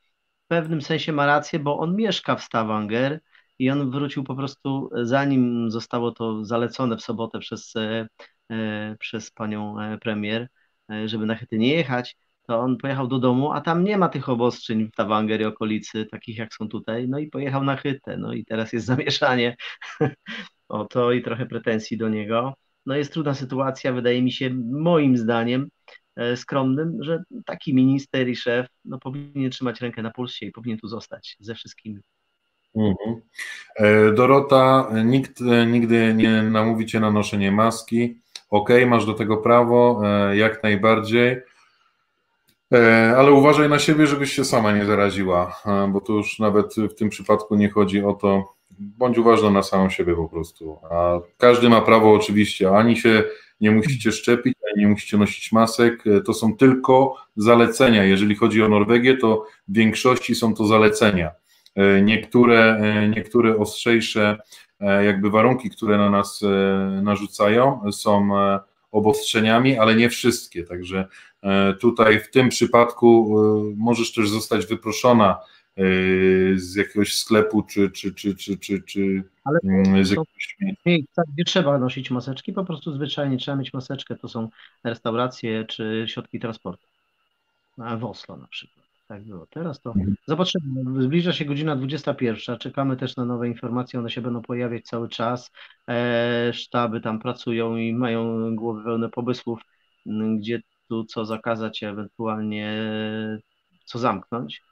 w 0.45 0.47
pewnym 0.47 0.83
sensie 0.83 1.13
ma 1.13 1.27
rację, 1.27 1.59
bo 1.59 1.79
on 1.79 1.97
mieszka 1.97 2.37
w 2.37 2.43
Stavanger, 2.43 3.21
i 3.59 3.71
on 3.71 3.91
wrócił 3.91 4.25
po 4.25 4.35
prostu, 4.37 4.91
zanim 5.03 5.71
zostało 5.71 6.13
to 6.13 6.45
zalecone 6.45 6.97
w 6.97 7.03
sobotę 7.03 7.39
przez, 7.39 7.75
przez 8.99 9.31
panią 9.31 9.77
premier, 10.01 10.49
żeby 11.07 11.27
na 11.27 11.35
Chyty 11.35 11.59
nie 11.59 11.75
jechać, 11.75 12.17
to 12.47 12.61
on 12.61 12.77
pojechał 12.77 13.09
do 13.09 13.19
domu, 13.19 13.53
a 13.53 13.61
tam 13.61 13.85
nie 13.85 13.99
ma 13.99 14.09
tych 14.09 14.29
obostrzeń 14.29 14.89
w 14.89 14.97
Tawanger 14.97 15.41
i 15.41 15.45
okolicy, 15.45 16.07
takich 16.07 16.39
jak 16.39 16.55
są 16.55 16.69
tutaj, 16.69 17.09
no 17.09 17.19
i 17.19 17.27
pojechał 17.31 17.65
na 17.65 17.77
Chytę, 17.77 18.17
no 18.17 18.33
i 18.33 18.45
teraz 18.45 18.73
jest 18.73 18.87
zamieszanie 18.95 19.57
o 20.69 20.85
to 20.85 21.13
i 21.13 21.23
trochę 21.23 21.47
pretensji 21.47 21.97
do 21.97 22.09
niego. 22.09 22.55
No 22.87 22.97
jest 22.97 23.13
trudna 23.13 23.35
sytuacja, 23.35 23.93
wydaje 23.93 24.23
mi 24.23 24.33
się, 24.33 24.51
moim 24.73 25.17
zdaniem, 25.17 25.69
e, 26.17 26.37
skromnym, 26.37 26.99
że 27.01 27.23
taki 27.47 27.75
minister 27.75 28.29
i 28.29 28.37
szef 28.37 28.67
no, 28.85 28.99
powinien 28.99 29.51
trzymać 29.51 29.81
rękę 29.81 30.03
na 30.03 30.11
pulsie 30.11 30.47
i 30.47 30.53
powinien 30.53 30.79
tu 30.79 30.89
zostać 30.89 31.37
ze 31.41 31.55
wszystkimi. 31.55 32.01
Mhm. 32.77 33.21
E, 33.77 34.13
Dorota, 34.13 34.91
nikt 35.05 35.41
e, 35.41 35.67
nigdy 35.67 36.15
nie 36.15 36.43
namówi 36.43 36.87
cię 36.87 37.01
na 37.01 37.11
noszenie 37.11 37.53
maski. 37.53 38.19
Ok, 38.51 38.69
masz 38.87 39.07
do 39.07 39.15
tego 39.15 39.37
prawo, 39.37 40.03
jak 40.33 40.63
najbardziej. 40.63 41.43
Ale 43.17 43.33
uważaj 43.33 43.69
na 43.69 43.79
siebie, 43.79 44.07
żebyś 44.07 44.33
się 44.33 44.45
sama 44.45 44.73
nie 44.73 44.85
zaraziła, 44.85 45.63
bo 45.89 46.01
to 46.01 46.13
już 46.13 46.39
nawet 46.39 46.75
w 46.75 46.95
tym 46.95 47.09
przypadku 47.09 47.55
nie 47.57 47.71
chodzi 47.71 48.03
o 48.05 48.13
to, 48.13 48.55
bądź 48.79 49.19
uważna 49.19 49.51
na 49.51 49.63
samą 49.63 49.91
siebie 49.91 50.17
po 50.17 50.29
prostu. 50.29 50.79
A 50.91 51.19
każdy 51.39 51.69
ma 51.69 51.81
prawo 51.81 52.13
oczywiście, 52.13 52.71
ani 52.71 52.97
się 52.97 53.25
nie 53.61 53.71
musicie 53.71 54.13
szczepić, 54.13 54.55
ani 54.73 54.85
nie 54.85 54.91
musicie 54.91 55.17
nosić 55.17 55.53
masek. 55.53 56.05
To 56.25 56.35
są 56.35 56.57
tylko 56.57 57.17
zalecenia. 57.37 58.05
Jeżeli 58.05 58.35
chodzi 58.35 58.63
o 58.63 58.69
Norwegię, 58.69 59.17
to 59.17 59.47
w 59.69 59.75
większości 59.75 60.35
są 60.35 60.55
to 60.55 60.67
zalecenia. 60.67 61.31
Niektóre, 62.03 62.81
niektóre 63.17 63.57
ostrzejsze 63.57 64.39
jakby 64.81 65.31
warunki, 65.31 65.71
które 65.71 65.99
na 65.99 66.11
nas 66.11 66.41
narzucają, 67.03 67.93
są 67.93 68.31
obostrzeniami, 68.93 69.79
ale 69.79 69.95
nie 69.95 70.11
wszystkie. 70.11 70.65
Także 70.65 71.09
tutaj 71.81 72.21
w 72.21 72.31
tym 72.31 72.49
przypadku 72.49 73.37
możesz 73.77 74.13
też 74.13 74.29
zostać 74.29 74.67
wyproszona 74.67 75.39
z 76.55 76.75
jakiegoś 76.75 77.17
sklepu, 77.17 77.63
czy, 77.63 77.91
czy, 77.91 78.15
czy, 78.15 78.35
czy, 78.35 78.59
czy, 78.59 78.83
czy 78.83 79.23
Ale 79.45 79.59
mm, 79.65 80.05
z 80.05 80.11
jakiegoś 80.11 80.57
miejsca, 80.87 81.23
gdzie 81.35 81.45
trzeba 81.45 81.79
nosić 81.79 82.11
maseczki, 82.11 82.53
po 82.53 82.65
prostu 82.65 82.93
zwyczajnie 82.93 83.37
trzeba 83.37 83.57
mieć 83.57 83.73
maseczkę, 83.73 84.17
to 84.17 84.29
są 84.29 84.49
restauracje 84.85 85.65
czy 85.65 86.05
środki 86.09 86.41
transportu. 86.41 86.87
W 87.79 88.05
Oslo 88.05 88.37
na 88.37 88.47
przykład. 88.47 88.84
Tak 89.09 89.25
było. 89.25 89.47
Teraz 89.47 89.81
to 89.81 89.91
mhm. 89.91 90.15
zobaczymy. 90.27 91.03
Zbliża 91.03 91.33
się 91.33 91.45
godzina 91.45 91.77
21. 91.77 92.59
Czekamy 92.59 92.97
też 92.97 93.17
na 93.17 93.25
nowe 93.25 93.49
informacje. 93.49 93.99
One 93.99 94.11
się 94.11 94.21
będą 94.21 94.43
pojawiać 94.43 94.85
cały 94.85 95.09
czas. 95.09 95.51
E, 95.89 96.51
sztaby 96.53 97.01
tam 97.01 97.19
pracują 97.19 97.77
i 97.77 97.95
mają 97.95 98.55
głowy 98.57 98.85
pełne 98.85 99.09
pomysłów, 99.09 99.61
gdzie 100.39 100.61
tu 100.89 101.05
co 101.05 101.25
zakazać, 101.25 101.83
ewentualnie 101.83 102.81
co 103.85 103.99
zamknąć. 103.99 104.63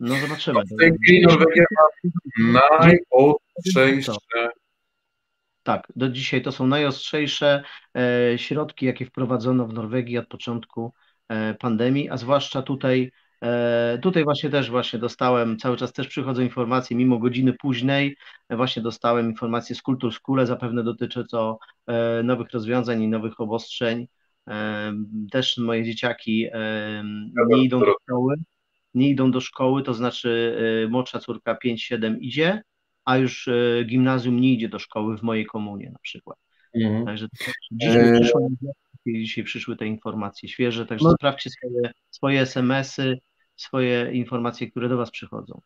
No 0.00 0.14
zobaczymy. 0.14 0.60
W 0.64 0.80
tej 0.80 0.92
chwili 0.98 1.22
Norwegia 1.22 1.64
ma 2.38 2.60
najostrzejsze. 2.80 4.12
Tak, 5.62 5.92
do 5.96 6.08
dzisiaj 6.08 6.42
to 6.42 6.52
są 6.52 6.66
najostrzejsze 6.66 7.62
e, 7.96 8.38
środki, 8.38 8.86
jakie 8.86 9.06
wprowadzono 9.06 9.66
w 9.66 9.72
Norwegii 9.72 10.18
od 10.18 10.28
początku 10.28 10.92
e, 11.28 11.54
pandemii, 11.54 12.10
a 12.10 12.16
zwłaszcza 12.16 12.62
tutaj, 12.62 13.02
e, 13.02 13.21
tutaj 14.02 14.24
właśnie 14.24 14.50
też 14.50 14.70
właśnie 14.70 14.98
dostałem, 14.98 15.58
cały 15.58 15.76
czas 15.76 15.92
też 15.92 16.08
przychodzą 16.08 16.42
informacje, 16.42 16.96
mimo 16.96 17.18
godziny 17.18 17.52
późnej, 17.52 18.16
właśnie 18.50 18.82
dostałem 18.82 19.30
informacje 19.30 19.76
z 19.76 19.82
Kultur 19.82 20.14
Skule, 20.14 20.46
zapewne 20.46 20.84
dotyczy 20.84 21.24
to 21.30 21.58
nowych 22.24 22.50
rozwiązań 22.50 23.02
i 23.02 23.08
nowych 23.08 23.40
obostrzeń. 23.40 24.06
Też 25.30 25.58
moje 25.58 25.84
dzieciaki 25.84 26.46
nie 27.48 27.64
idą 27.64 27.80
do 27.80 27.94
szkoły, 28.02 28.34
nie 28.94 29.10
idą 29.10 29.30
do 29.30 29.40
szkoły, 29.40 29.82
to 29.82 29.94
znaczy 29.94 30.56
młodsza 30.90 31.18
córka 31.18 31.58
5-7 31.64 32.16
idzie, 32.20 32.62
a 33.04 33.16
już 33.16 33.48
gimnazjum 33.86 34.40
nie 34.40 34.52
idzie 34.52 34.68
do 34.68 34.78
szkoły 34.78 35.18
w 35.18 35.22
mojej 35.22 35.46
komunie 35.46 35.90
na 35.90 35.98
przykład. 35.98 36.38
Mhm. 36.74 37.06
Także 37.06 37.26
dzisiaj, 37.72 38.12
przyszły, 38.20 38.40
dzisiaj 39.06 39.44
przyszły 39.44 39.76
te 39.76 39.86
informacje 39.86 40.48
świeże, 40.48 40.86
także 40.86 41.04
no. 41.04 41.12
sprawdźcie 41.12 41.50
swoje, 41.50 41.92
swoje 42.10 42.40
SMS-y, 42.40 43.18
swoje 43.56 44.12
informacje, 44.12 44.70
które 44.70 44.88
do 44.88 44.96
Was 44.96 45.10
przychodzą. 45.10 45.60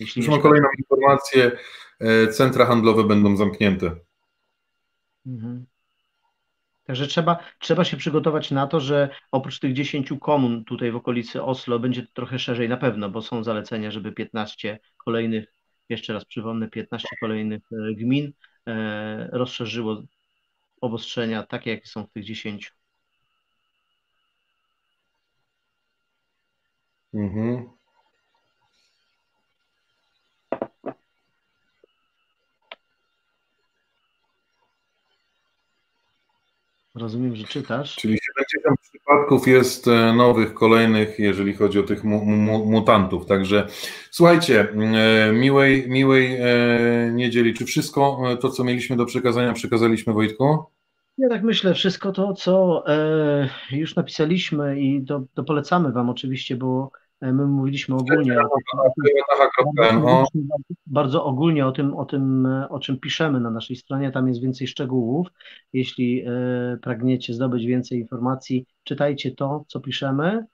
Jeśli 0.00 0.28
mam 0.28 0.40
kolejną 0.40 0.68
informację, 0.78 1.58
e, 2.00 2.26
centra 2.26 2.66
handlowe 2.66 3.04
będą 3.04 3.36
zamknięte. 3.36 3.96
Mhm. 5.26 5.66
Także 6.84 7.06
trzeba, 7.06 7.38
trzeba 7.58 7.84
się 7.84 7.96
przygotować 7.96 8.50
na 8.50 8.66
to, 8.66 8.80
że 8.80 9.08
oprócz 9.32 9.58
tych 9.58 9.72
10 9.72 10.12
komun 10.20 10.64
tutaj 10.64 10.92
w 10.92 10.96
okolicy 10.96 11.42
Oslo 11.42 11.78
będzie 11.78 12.06
trochę 12.14 12.38
szerzej 12.38 12.68
na 12.68 12.76
pewno, 12.76 13.08
bo 13.08 13.22
są 13.22 13.44
zalecenia, 13.44 13.90
żeby 13.90 14.12
15 14.12 14.78
kolejnych, 14.96 15.52
jeszcze 15.88 16.12
raz 16.12 16.24
przypomnę, 16.24 16.68
15 16.68 17.08
kolejnych 17.20 17.62
e, 17.72 17.94
gmin 17.94 18.32
e, 18.66 19.28
rozszerzyło 19.32 20.02
obostrzenia 20.80 21.42
takie, 21.42 21.70
jakie 21.70 21.86
są 21.86 22.06
w 22.06 22.10
tych 22.10 22.24
10. 22.24 22.72
Mhm. 27.14 27.78
Rozumiem, 36.98 37.36
że 37.36 37.44
czytasz. 37.44 37.96
Czyli 37.96 38.18
70 38.52 38.80
przypadków 38.80 39.48
jest 39.48 39.88
e, 39.88 40.12
nowych, 40.12 40.54
kolejnych, 40.54 41.18
jeżeli 41.18 41.54
chodzi 41.54 41.78
o 41.78 41.82
tych 41.82 42.04
mu, 42.04 42.24
mu, 42.24 42.64
mutantów. 42.64 43.26
Także 43.26 43.68
słuchajcie, 44.10 44.68
e, 44.70 45.32
miłej, 45.32 45.88
miłej 45.88 46.36
e, 46.40 47.10
niedzieli. 47.12 47.54
Czy 47.54 47.64
wszystko 47.64 48.22
to, 48.40 48.50
co 48.50 48.64
mieliśmy 48.64 48.96
do 48.96 49.06
przekazania, 49.06 49.52
przekazaliśmy 49.52 50.12
Wojtku? 50.12 50.64
Ja 51.18 51.28
tak 51.28 51.42
myślę, 51.42 51.74
wszystko 51.74 52.12
to, 52.12 52.32
co 52.32 52.84
już 53.70 53.96
napisaliśmy 53.96 54.80
i 54.80 55.04
to, 55.04 55.24
to 55.34 55.44
polecamy 55.44 55.92
Wam 55.92 56.10
oczywiście, 56.10 56.56
bo 56.56 56.90
My 57.20 57.46
mówiliśmy 57.46 57.96
ogólnie, 57.96 58.36
bardzo 60.86 61.24
ogólnie 61.24 61.66
o 61.66 61.72
tym, 61.72 61.94
o 61.94 62.04
tym, 62.04 62.48
o 62.70 62.80
czym 62.80 63.00
piszemy 63.00 63.40
na 63.40 63.50
naszej 63.50 63.76
stronie. 63.76 64.12
Tam 64.12 64.28
jest 64.28 64.42
więcej 64.42 64.66
szczegółów. 64.66 65.28
Jeśli 65.72 66.24
e, 66.26 66.30
pragniecie 66.82 67.34
zdobyć 67.34 67.66
więcej 67.66 67.98
informacji, 67.98 68.66
czytajcie 68.84 69.30
to, 69.30 69.64
co 69.68 69.80
piszemy, 69.80 70.44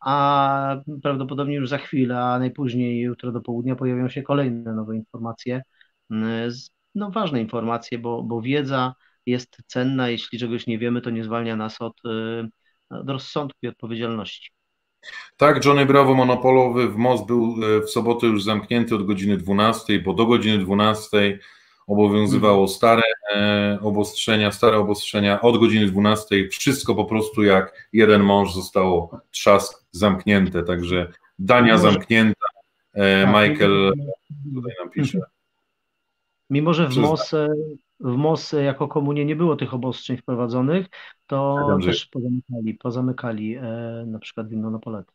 a 0.00 0.76
prawdopodobnie 1.02 1.54
już 1.54 1.68
za 1.68 1.78
chwilę, 1.78 2.18
a 2.18 2.38
najpóźniej 2.38 3.00
jutro 3.00 3.32
do 3.32 3.40
południa 3.40 3.76
pojawią 3.76 4.08
się 4.08 4.22
kolejne 4.22 4.74
nowe 4.74 4.96
informacje. 4.96 5.62
No, 6.94 7.10
ważne 7.10 7.40
informacje, 7.40 7.98
bo, 7.98 8.22
bo 8.22 8.42
wiedza 8.42 8.94
jest 9.30 9.56
cenna. 9.66 10.08
Jeśli 10.08 10.38
czegoś 10.38 10.66
nie 10.66 10.78
wiemy, 10.78 11.00
to 11.00 11.10
nie 11.10 11.24
zwalnia 11.24 11.56
nas 11.56 11.80
od, 11.80 12.00
e, 12.04 12.48
od 12.90 13.10
rozsądku 13.10 13.58
i 13.62 13.68
odpowiedzialności. 13.68 14.50
Tak, 15.36 15.64
Johnny 15.64 15.86
Bravo 15.86 16.14
monopolowy 16.14 16.88
w 16.88 16.96
most 16.96 17.26
był 17.26 17.56
e, 17.62 17.80
w 17.80 17.90
sobotę 17.90 18.26
już 18.26 18.44
zamknięty 18.44 18.94
od 18.94 19.06
godziny 19.06 19.36
12, 19.36 19.98
bo 19.98 20.14
do 20.14 20.26
godziny 20.26 20.58
12 20.58 21.38
obowiązywało 21.86 22.62
mhm. 22.62 22.68
stare 22.68 23.02
e, 23.34 23.78
obostrzenia, 23.82 24.52
stare 24.52 24.78
obostrzenia. 24.78 25.40
Od 25.40 25.60
godziny 25.60 25.86
12 25.86 26.48
wszystko 26.48 26.94
po 26.94 27.04
prostu 27.04 27.42
jak 27.42 27.88
jeden 27.92 28.22
mąż 28.22 28.54
zostało 28.54 29.20
trzask 29.30 29.84
zamknięte, 29.90 30.62
także 30.62 31.12
Dania 31.38 31.78
zamknięta. 31.78 32.46
E, 32.92 33.24
tak, 33.24 33.28
Michael 33.28 33.92
tutaj 34.54 34.72
nam 34.80 34.90
pisze. 34.90 35.18
Mimo, 36.50 36.74
że 36.74 36.88
w 36.88 36.96
MOS, 36.96 37.34
w 38.00 38.16
MOS 38.16 38.52
jako 38.52 38.88
komunie 38.88 39.24
nie 39.24 39.36
było 39.36 39.56
tych 39.56 39.74
obostrzeń 39.74 40.16
wprowadzonych, 40.16 40.86
to 41.26 41.66
też 41.84 42.06
pozamykali, 42.06 42.74
pozamykali 42.74 43.56
e, 43.56 43.62
na 44.06 44.18
przykład 44.18 44.48
winno 44.48 44.70
na 44.70 44.78
polety. 44.78 45.12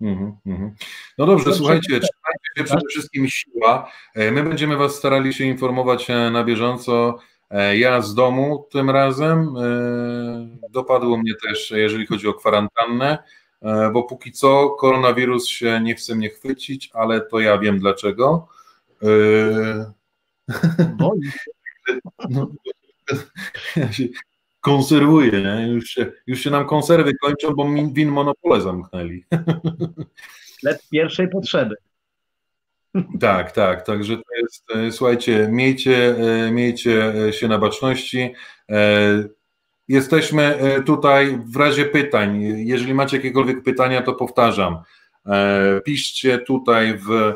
Mm 0.00 0.32
-hmm. 0.46 0.70
No 1.18 1.26
dobrze, 1.26 1.44
dobrze 1.44 1.58
słuchajcie, 1.58 1.88
trzymajcie 1.88 2.50
się 2.56 2.64
przede 2.64 2.88
wszystkim 2.90 3.28
siła. 3.28 3.90
E, 4.14 4.30
my 4.30 4.42
będziemy 4.42 4.76
Was 4.76 4.94
starali 4.94 5.34
się 5.34 5.44
informować 5.44 6.10
e, 6.10 6.30
na 6.30 6.44
bieżąco. 6.44 7.18
Ja 7.74 8.00
z 8.00 8.14
domu 8.14 8.68
tym 8.70 8.90
razem. 8.90 9.54
Dopadło 10.70 11.16
mnie 11.16 11.32
też, 11.42 11.70
jeżeli 11.70 12.06
chodzi 12.06 12.28
o 12.28 12.34
kwarantannę, 12.34 13.18
bo 13.92 14.02
póki 14.02 14.32
co 14.32 14.70
koronawirus 14.70 15.48
się 15.48 15.80
nie 15.82 15.94
chce 15.94 16.14
mnie 16.14 16.30
chwycić, 16.30 16.90
ale 16.94 17.20
to 17.20 17.40
ja 17.40 17.58
wiem 17.58 17.78
dlaczego. 17.78 18.48
Boi. 20.98 21.20
No, 22.30 22.50
ja 23.76 23.92
się 23.92 24.04
konserwuję, 24.60 25.32
nie? 25.32 25.68
Już, 25.72 25.84
się, 25.84 26.12
już 26.26 26.40
się 26.40 26.50
nam 26.50 26.66
konserwy 26.66 27.12
kończą, 27.22 27.54
bo 27.54 27.68
win 27.92 28.08
monopole 28.08 28.60
zamknęli. 28.60 29.24
Sklep 30.56 30.80
pierwszej 30.90 31.28
potrzeby. 31.28 31.74
Tak, 33.20 33.52
tak, 33.52 33.86
także 33.86 34.16
to 34.16 34.22
jest, 34.36 34.96
słuchajcie, 34.96 35.48
miejcie, 35.50 36.14
miejcie 36.52 37.12
się 37.30 37.48
na 37.48 37.58
baczności. 37.58 38.34
Jesteśmy 39.88 40.58
tutaj 40.86 41.38
w 41.46 41.56
razie 41.56 41.84
pytań. 41.84 42.42
Jeżeli 42.56 42.94
macie 42.94 43.16
jakiekolwiek 43.16 43.62
pytania, 43.62 44.02
to 44.02 44.14
powtarzam. 44.14 44.78
Piszcie 45.84 46.38
tutaj 46.38 46.98
w 46.98 47.34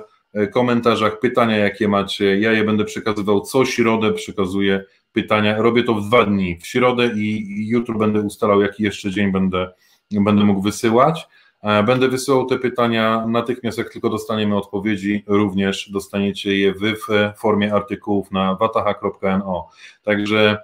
komentarzach 0.52 1.20
pytania, 1.20 1.56
jakie 1.56 1.88
macie. 1.88 2.38
Ja 2.38 2.52
je 2.52 2.64
będę 2.64 2.84
przekazywał 2.84 3.40
co 3.40 3.64
środę, 3.64 4.12
przekazuję 4.12 4.84
pytania. 5.12 5.62
Robię 5.62 5.84
to 5.84 5.94
w 5.94 6.08
dwa 6.08 6.24
dni, 6.24 6.58
w 6.62 6.66
środę 6.66 7.10
i 7.16 7.68
jutro 7.68 7.98
będę 7.98 8.20
ustalał, 8.20 8.62
jaki 8.62 8.82
jeszcze 8.82 9.10
dzień 9.10 9.32
będę, 9.32 9.72
będę 10.10 10.44
mógł 10.44 10.62
wysyłać. 10.62 11.28
E, 11.62 11.82
będę 11.82 12.08
wysyłał 12.08 12.46
te 12.46 12.58
pytania 12.58 13.26
natychmiast, 13.26 13.78
jak 13.78 13.92
tylko 13.92 14.10
dostaniemy 14.10 14.56
odpowiedzi, 14.56 15.24
również 15.26 15.90
dostaniecie 15.90 16.58
je 16.58 16.72
wy 16.72 16.94
w 16.94 17.08
formie 17.38 17.74
artykułów 17.74 18.30
na 18.30 18.54
wataha.no. 18.54 19.68
Także 20.02 20.58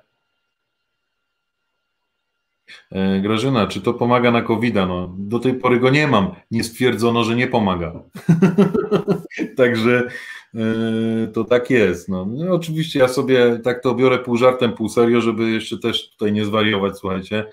e, 2.93 3.21
Grażyna, 3.21 3.67
czy 3.67 3.81
to 3.81 3.95
pomaga 3.95 4.31
na 4.31 4.43
covid 4.43 4.75
-a? 4.75 4.89
No, 4.89 5.15
do 5.19 5.39
tej 5.39 5.55
pory 5.55 5.81
go 5.81 5.91
nie 5.91 6.07
mam. 6.07 6.35
Nie 6.51 6.65
stwierdzono, 6.65 7.25
że 7.25 7.37
nie 7.37 7.47
pomaga. 7.47 7.93
Także 9.57 10.09
e, 10.55 11.27
to 11.27 11.45
tak 11.45 11.71
jest. 11.71 12.09
No. 12.09 12.27
no. 12.27 12.55
oczywiście 12.55 12.99
ja 12.99 13.09
sobie 13.09 13.59
tak 13.59 13.83
to 13.83 13.95
biorę 13.95 14.19
pół 14.19 14.37
żartem, 14.37 14.73
pół 14.73 14.89
serio, 14.89 15.21
żeby 15.21 15.51
jeszcze 15.51 15.79
też 15.79 16.11
tutaj 16.11 16.33
nie 16.33 16.45
zwariować, 16.45 16.99
słuchajcie. 16.99 17.47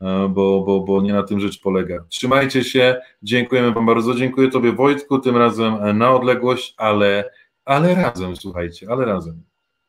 E, 0.00 0.28
bo, 0.28 0.64
bo, 0.64 0.80
bo 0.80 1.02
nie 1.02 1.12
na 1.12 1.22
tym 1.22 1.40
rzecz 1.40 1.60
polega. 1.60 2.04
Trzymajcie 2.08 2.64
się, 2.64 3.00
dziękujemy 3.22 3.72
Wam 3.72 3.86
bardzo, 3.86 4.14
dziękuję 4.14 4.50
Tobie 4.50 4.72
Wojtku, 4.72 5.18
tym 5.18 5.36
razem 5.36 5.98
na 5.98 6.10
odległość, 6.10 6.74
ale, 6.76 7.30
ale 7.64 7.94
razem, 7.94 8.36
słuchajcie, 8.36 8.86
ale 8.90 9.04
razem. 9.04 9.42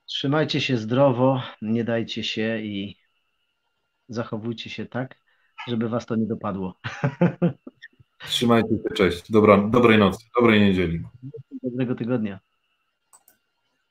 Trzymajcie 0.05 0.61
się 0.61 0.77
zdrowo, 0.77 1.41
nie 1.61 1.83
dajcie 1.83 2.23
się 2.23 2.59
i 2.59 2.97
zachowujcie 4.09 4.69
się 4.69 4.85
tak, 4.85 5.15
żeby 5.67 5.89
Was 5.89 6.05
to 6.05 6.15
nie 6.15 6.27
dopadło. 6.27 6.79
Trzymajcie 8.25 8.69
się, 8.69 8.95
cześć, 8.95 9.31
Dobra, 9.31 9.57
dobrej 9.57 9.97
nocy, 9.97 10.25
dobrej 10.39 10.61
niedzieli. 10.61 11.03
Dobrego 11.63 11.95
tygodnia. 11.95 12.39